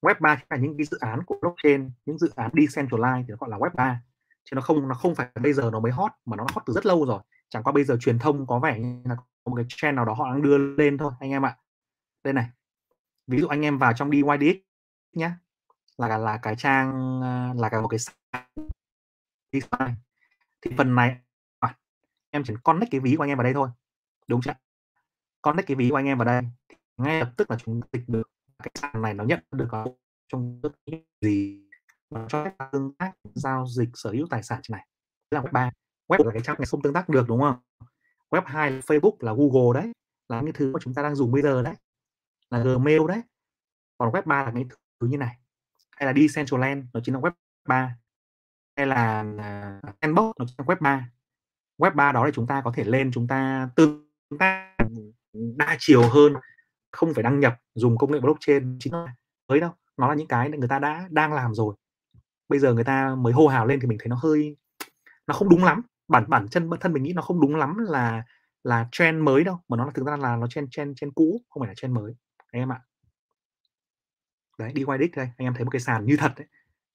[0.00, 3.36] web 3 là những cái dự án của blockchain, những dự án decentralized thì nó
[3.36, 4.02] gọi là web 3
[4.44, 6.72] chứ nó không nó không phải bây giờ nó mới hot, mà nó hot từ
[6.72, 7.22] rất lâu rồi.
[7.48, 10.04] Chẳng qua bây giờ truyền thông có vẻ như là có một cái trend nào
[10.04, 11.56] đó họ đang đưa lên thôi, anh em ạ.
[12.24, 12.50] Đây này.
[13.26, 14.56] Ví dụ anh em vào trong DYDX
[15.12, 15.30] nhé
[15.98, 18.14] là là cái trang à, là cả một cái sàn
[20.62, 21.16] thì phần này,
[22.30, 23.68] em chỉ connect cái ví của anh em vào đây thôi.
[24.26, 24.54] Đúng chưa?
[25.42, 26.42] Connect cái ví của anh em vào đây.
[26.96, 28.30] Ngay lập tức là chúng dịch được
[28.62, 29.68] cái sàn này nó nhận được
[30.28, 30.60] trong
[31.20, 31.60] gì
[32.10, 34.86] mà cho phép tương tác giao dịch sở hữu tài sản trên này.
[35.30, 35.70] Là web 3
[36.08, 37.56] web là cái trang này không tương tác được, đúng không?
[38.30, 39.92] Web 2 là Facebook, là Google đấy.
[40.28, 41.74] Là những thứ mà chúng ta đang dùng bây giờ đấy.
[42.50, 43.22] Là Gmail đấy.
[43.98, 44.64] Còn web 3 là cái
[45.00, 45.36] thứ như này.
[45.90, 47.32] Hay là Decentraland, nó chính là web
[47.68, 47.96] 3
[48.76, 51.10] hay là à, sandbox, nó là web 3
[51.78, 54.76] web 3 đó thì chúng ta có thể lên, chúng ta tương tác
[55.32, 56.32] đa chiều hơn
[56.92, 59.14] không phải đăng nhập dùng công nghệ blockchain chính là
[59.48, 61.74] mới đâu nó là những cái người ta đã đang làm rồi
[62.48, 64.56] bây giờ người ta mới hô hào lên thì mình thấy nó hơi
[65.26, 67.76] nó không đúng lắm bản bản chân bản thân mình nghĩ nó không đúng lắm
[67.78, 68.22] là
[68.64, 71.40] là trend mới đâu mà nó là thực ra là nó trend trend trend cũ
[71.48, 72.14] không phải là trend mới
[72.52, 72.80] anh em ạ
[74.58, 76.46] đấy đi quay đích đây anh em thấy một cái sàn như thật đấy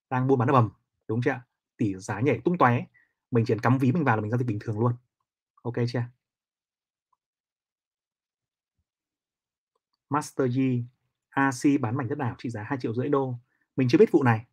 [0.09, 0.69] đang buôn bán ầm ầm,
[1.07, 1.41] đúng chưa?
[1.77, 2.85] Tỷ giá nhảy tung tóe,
[3.31, 4.93] mình chỉ cần cắm ví mình vào là mình giao dịch bình thường luôn.
[5.61, 6.03] OK chưa?
[10.09, 10.83] Master Yi,
[11.29, 13.39] AC bán mảnh đất ảo trị giá 2 triệu rưỡi đô.
[13.75, 14.45] Mình chưa biết vụ này,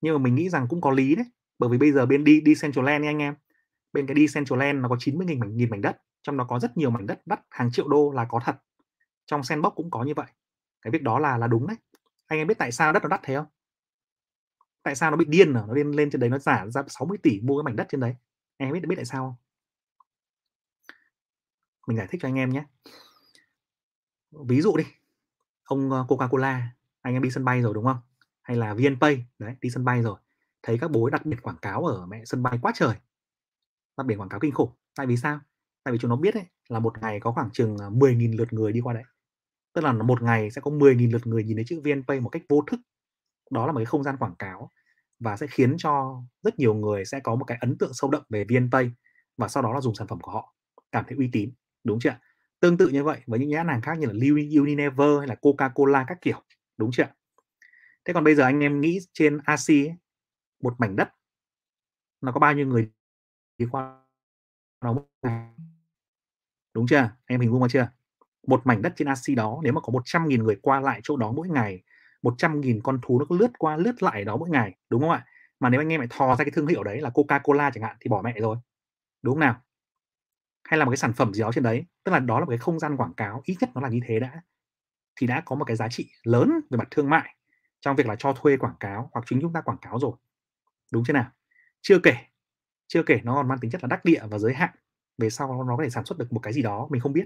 [0.00, 1.26] nhưng mà mình nghĩ rằng cũng có lý đấy.
[1.58, 3.34] Bởi vì bây giờ bên đi Decentraland anh em,
[3.92, 6.90] bên cái Decentraland nó có 90.000 mảnh nghìn mảnh đất, trong đó có rất nhiều
[6.90, 8.56] mảnh đất đắt hàng triệu đô là có thật.
[9.26, 10.26] Trong Sandbox cũng có như vậy.
[10.82, 11.76] Cái việc đó là là đúng đấy.
[12.26, 13.46] Anh em biết tại sao đất nó đắt thế không?
[14.82, 15.64] Tại sao nó bị điên à?
[15.68, 18.00] Nó lên lên trên đấy nó giả ra 60 tỷ mua cái mảnh đất trên
[18.00, 18.14] đấy.
[18.58, 19.34] Anh em biết biết tại sao không?
[21.86, 22.64] Mình giải thích cho anh em nhé.
[24.32, 24.84] Ví dụ đi,
[25.64, 26.62] ông ờ, Coca-Cola,
[27.02, 27.98] anh em đi sân bay rồi đúng không?
[28.42, 30.18] Hay là VNPay, đấy, đi sân bay rồi.
[30.62, 32.94] Thấy các bối đặt biển quảng cáo ở mẹ sân bay quá trời.
[33.96, 34.70] Đặt biển quảng cáo kinh khủng.
[34.96, 35.40] Tại vì sao?
[35.84, 38.52] Tại vì chúng nó biết ấy, là một ngày có khoảng chừng ờ, 10.000 lượt
[38.52, 39.04] người đi qua đấy.
[39.74, 42.42] Tức là một ngày sẽ có 10.000 lượt người nhìn thấy chữ VNPay một cách
[42.48, 42.80] vô thức.
[43.50, 44.70] Đó là một cái không gian quảng cáo
[45.20, 48.22] và sẽ khiến cho rất nhiều người sẽ có một cái ấn tượng sâu đậm
[48.28, 48.90] về VNPay
[49.36, 50.54] và sau đó là dùng sản phẩm của họ
[50.92, 51.50] cảm thấy uy tín
[51.84, 52.14] đúng chưa
[52.62, 54.14] tương tự như vậy với những nhãn hàng khác như là
[54.60, 56.42] Unilever hay là Coca-Cola các kiểu
[56.78, 57.06] đúng chưa
[58.04, 59.94] thế còn bây giờ anh em nghĩ trên AC ấy,
[60.62, 61.08] một mảnh đất
[62.20, 62.90] nó có bao nhiêu người
[63.58, 64.02] đi qua
[64.84, 64.96] nó
[66.74, 67.10] đúng chưa?
[67.26, 67.88] Em hình dung chưa?
[68.46, 71.32] Một mảnh đất trên AC đó nếu mà có 100.000 người qua lại chỗ đó
[71.32, 71.82] mỗi ngày
[72.22, 75.26] 100.000 con thú nó cứ lướt qua lướt lại đó mỗi ngày đúng không ạ?
[75.60, 77.96] Mà nếu anh em lại thò ra cái thương hiệu đấy là Coca-Cola chẳng hạn
[78.00, 78.56] thì bỏ mẹ rồi.
[79.22, 79.62] Đúng không nào?
[80.64, 82.50] Hay là một cái sản phẩm gì đó trên đấy, tức là đó là một
[82.50, 84.42] cái không gian quảng cáo, ít nhất nó là như thế đã,
[85.16, 87.36] thì đã có một cái giá trị lớn về mặt thương mại
[87.80, 90.12] trong việc là cho thuê quảng cáo hoặc chính chúng ta quảng cáo rồi.
[90.92, 91.30] Đúng chưa nào?
[91.82, 92.16] Chưa kể
[92.88, 94.70] chưa kể nó còn mang tính chất là đắc địa và giới hạn,
[95.18, 97.24] về sau nó có thể sản xuất được một cái gì đó mình không biết.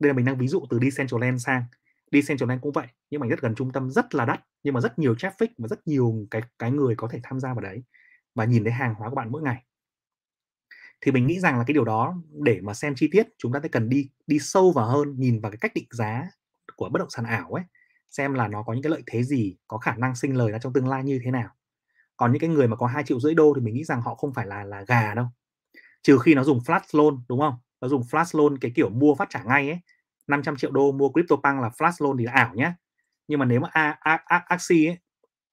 [0.00, 1.64] Đây là mình đang ví dụ từ Decentraland sang.
[2.12, 4.98] Decentraland cũng vậy, nhưng mà rất gần trung tâm, rất là đắt, nhưng mà rất
[4.98, 7.82] nhiều traffic và rất nhiều cái cái người có thể tham gia vào đấy
[8.34, 9.64] và nhìn thấy hàng hóa của bạn mỗi ngày
[11.00, 13.60] thì mình nghĩ rằng là cái điều đó để mà xem chi tiết chúng ta
[13.62, 16.28] sẽ cần đi đi sâu vào hơn nhìn vào cái cách định giá
[16.76, 17.64] của bất động sản ảo ấy
[18.10, 20.58] xem là nó có những cái lợi thế gì có khả năng sinh lời ra
[20.58, 21.48] trong tương lai như thế nào.
[22.16, 24.14] Còn những cái người mà có hai triệu rưỡi đô thì mình nghĩ rằng họ
[24.14, 25.26] không phải là là gà đâu.
[26.02, 27.54] Trừ khi nó dùng flash loan đúng không?
[27.80, 29.80] Nó dùng flash loan cái kiểu mua phát trả ngay ấy
[30.26, 32.72] 500 triệu đô mua CryptoPunk là flash loan thì là ảo nhé
[33.28, 34.98] nhưng mà nếu mà a, a, a, Axie ấy,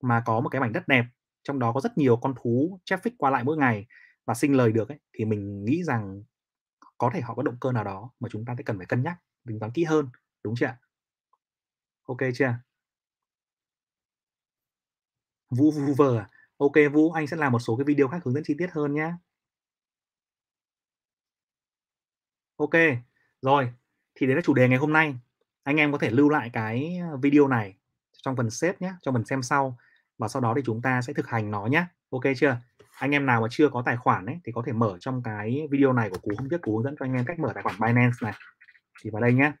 [0.02, 1.04] mà có một cái mảnh đất đẹp
[1.44, 3.86] trong đó có rất nhiều con thú traffic qua lại mỗi ngày
[4.26, 6.22] và sinh lời được ấy, thì mình nghĩ rằng
[6.98, 9.02] có thể họ có động cơ nào đó mà chúng ta sẽ cần phải cân
[9.02, 9.16] nhắc
[9.48, 10.08] tính toán kỹ hơn
[10.44, 10.78] đúng chưa ạ?
[12.04, 12.54] Ok chưa?
[15.50, 16.28] Vũ Vũ vờ à?
[16.58, 18.94] Ok Vũ anh sẽ làm một số cái video khác hướng dẫn chi tiết hơn
[18.94, 19.12] nhé
[22.56, 22.72] Ok
[23.42, 23.72] rồi
[24.14, 25.14] thì đấy là chủ đề ngày hôm nay.
[25.62, 27.76] Anh em có thể lưu lại cái ờ, video này
[28.22, 29.78] trong phần xếp nhé trong phần xem sau
[30.18, 32.56] và sau đó thì chúng ta sẽ thực hành nó nhé ok chưa?
[32.98, 35.68] Anh em nào mà chưa có tài khoản ấy thì có thể mở trong cái
[35.70, 37.62] video này của cú hôm trước cú hướng dẫn cho anh em cách mở tài
[37.62, 38.32] khoản Binance này.
[39.00, 39.52] Thì vào đây nhé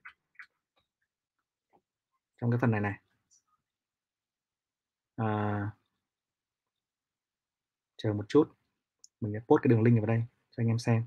[2.40, 2.94] trong cái phần này này.
[5.16, 5.70] À,
[7.96, 8.44] chờ một chút.
[9.20, 11.06] Mình sẽ post cái đường link vào đây cho anh em xem.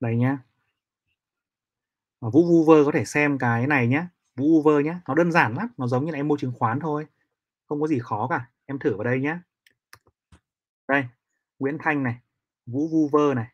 [0.00, 0.38] Đây nhá.
[2.30, 4.06] Vũ Vuver có thể xem cái này nhé
[4.36, 6.80] Vũ Vuver nhé nó đơn giản lắm nó giống như là em mua chứng khoán
[6.80, 7.06] thôi.
[7.68, 9.38] Không có gì khó cả em thử vào đây nhé
[10.88, 11.04] đây
[11.58, 12.16] Nguyễn Thanh này
[12.66, 13.46] Vũ Vuver này.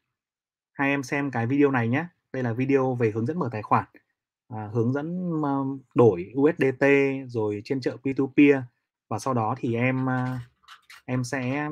[0.73, 3.63] Hai em xem cái video này nhé đây là video về hướng dẫn mở tài
[3.63, 3.85] khoản
[4.49, 6.87] à, hướng dẫn uh, đổi USDT
[7.27, 8.63] rồi trên chợ P2P
[9.09, 10.41] và sau đó thì em uh,
[11.05, 11.71] em sẽ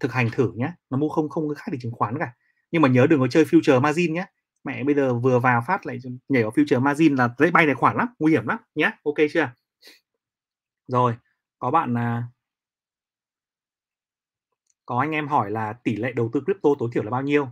[0.00, 2.32] thực hành thử nhé nó mua không không có khác gì chứng khoán cả.
[2.70, 4.26] Nhưng mà nhớ đừng có chơi future margin nhé
[4.66, 5.98] mẹ bây giờ vừa vào phát lại
[6.28, 9.14] nhảy vào future margin là dễ bay tài khoản lắm, nguy hiểm lắm nhé ok
[9.32, 9.50] chưa?
[10.88, 11.14] Rồi,
[11.58, 12.28] có bạn à,
[14.86, 17.48] có anh em hỏi là tỷ lệ đầu tư crypto tối thiểu là bao nhiêu?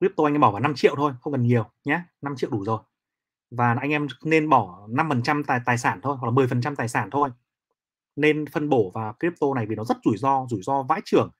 [0.00, 2.64] Crypto anh em bỏ vào 5 triệu thôi, không cần nhiều nhé 5 triệu đủ
[2.64, 2.78] rồi.
[3.50, 7.10] Và anh em nên bỏ 5% tài tài sản thôi, hoặc là 10% tài sản
[7.10, 7.30] thôi.
[8.16, 11.30] Nên phân bổ vào crypto này vì nó rất rủi ro rủi ro vãi trưởng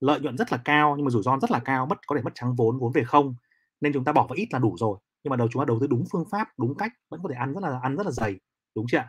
[0.00, 2.22] lợi nhuận rất là cao, nhưng mà rủi ro rất là cao mất có thể
[2.22, 3.34] mất trắng vốn vốn về không
[3.80, 4.98] nên chúng ta bỏ vào ít là đủ rồi.
[5.24, 7.34] Nhưng mà đầu chúng ta đầu tư đúng phương pháp, đúng cách, vẫn có thể
[7.34, 8.40] ăn rất là, ăn rất là dày,
[8.76, 9.02] đúng chưa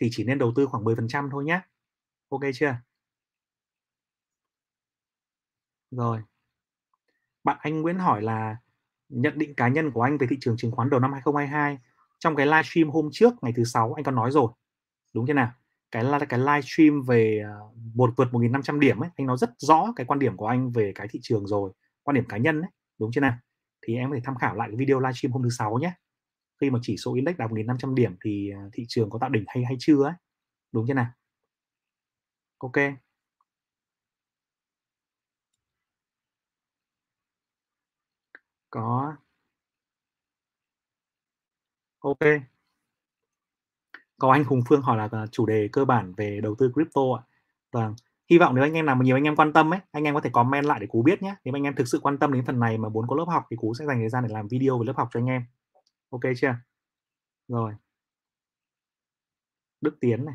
[0.00, 1.60] thì chỉ nên đầu tư khoảng 10% thôi nhé
[2.30, 2.76] ok chưa?
[5.90, 6.22] Rồi.
[7.44, 8.56] Bạn anh Nguyễn hỏi là
[9.08, 11.78] nhận định cá nhân của anh về thị trường chứng khoán đầu năm 2022
[12.18, 14.52] trong cái livestream hôm trước, ngày thứ sáu, anh có nói rồi.
[15.14, 15.52] Đúng chưa nào?
[15.90, 17.52] Cái là cái livestream về à,
[17.94, 20.92] một vượt 1.500 điểm ấy, anh nói rất rõ cái quan điểm của anh về
[20.94, 21.72] cái thị trường rồi,
[22.02, 22.70] quan điểm cá nhân ấy.
[22.98, 23.34] Đúng chưa nào?
[23.86, 25.92] Thì em có thể tham khảo lại cái video livestream hôm thứ Sáu nhé.
[26.60, 29.44] Khi mà chỉ số index đạt 1.500 điểm thì, à, thị trường có tạo đỉnh
[29.48, 30.14] hay hay chưa ấy,
[30.72, 31.06] đúng chưa nào?
[32.60, 33.02] OK.
[38.70, 39.16] Có.
[42.02, 42.42] OK.
[44.18, 47.00] Có anh Hùng Phương hỏi là, à, chủ đề cơ bản về đầu tư crypto
[47.18, 47.22] ạ.
[47.72, 47.94] Vâng,
[48.32, 50.14] hy vọng nếu anh em nào mà nhiều anh em quan tâm ấy, anh em
[50.14, 51.34] có thể comment lại để Cú biết nhé.
[51.44, 53.46] Nếu anh em thực sự quan tâm đến phần này mà muốn có lớp học
[53.50, 55.44] thì Cú sẽ dành thời gian để làm video về lớp học cho anh em.
[56.10, 56.54] OK chưa?
[57.48, 57.72] Rồi.
[59.80, 60.34] Đức Tiến này.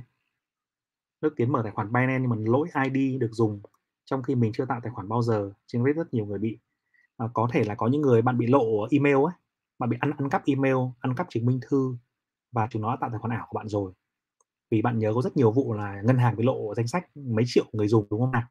[1.21, 3.61] Đức Tiến mở tài khoản Binance nhưng mà lỗi ID được dùng
[4.05, 6.57] trong khi mình chưa tạo tài khoản bao giờ, trên Reddit rất nhiều người bị.
[7.17, 9.33] À, có thể là có những người bạn bị lộ email ấy,
[9.79, 11.97] bạn bị ăn ăn cắp email, ăn cắp chứng minh thư
[12.51, 13.93] và chúng nó đã tạo tài khoản ảo của bạn rồi.
[14.71, 17.45] Vì bạn nhớ có rất nhiều vụ là ngân hàng bị lộ danh sách mấy
[17.47, 18.43] triệu người dùng, đúng không nào?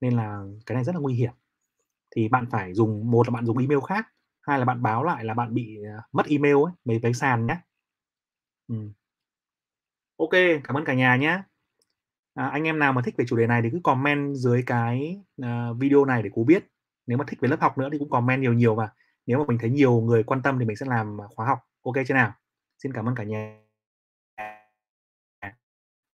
[0.00, 1.32] Nên là cái này rất là nguy hiểm.
[2.16, 4.06] Thì bạn phải dùng một là bạn dùng email khác,
[4.40, 7.46] hai là bạn báo lại là bạn bị, à, mất email ấy, mấy cái sàn
[7.46, 7.56] nhé
[8.68, 8.74] ừ.
[10.16, 10.30] OK,
[10.64, 11.42] cảm ơn cả nhà nhé
[12.34, 15.20] À, anh em nào mà thích về chủ đề này thì cứ comment dưới cái,
[15.42, 16.66] uh, video này để Cú biết.
[17.06, 18.92] Nếu mà thích về lớp học nữa thì cũng comment nhiều nhiều mà
[19.26, 21.58] Nếu mà mình thấy nhiều người quan tâm thì mình sẽ làm, khóa học.
[21.82, 22.32] OK chưa nào?
[22.82, 23.65] Xin cảm ơn cả nhà.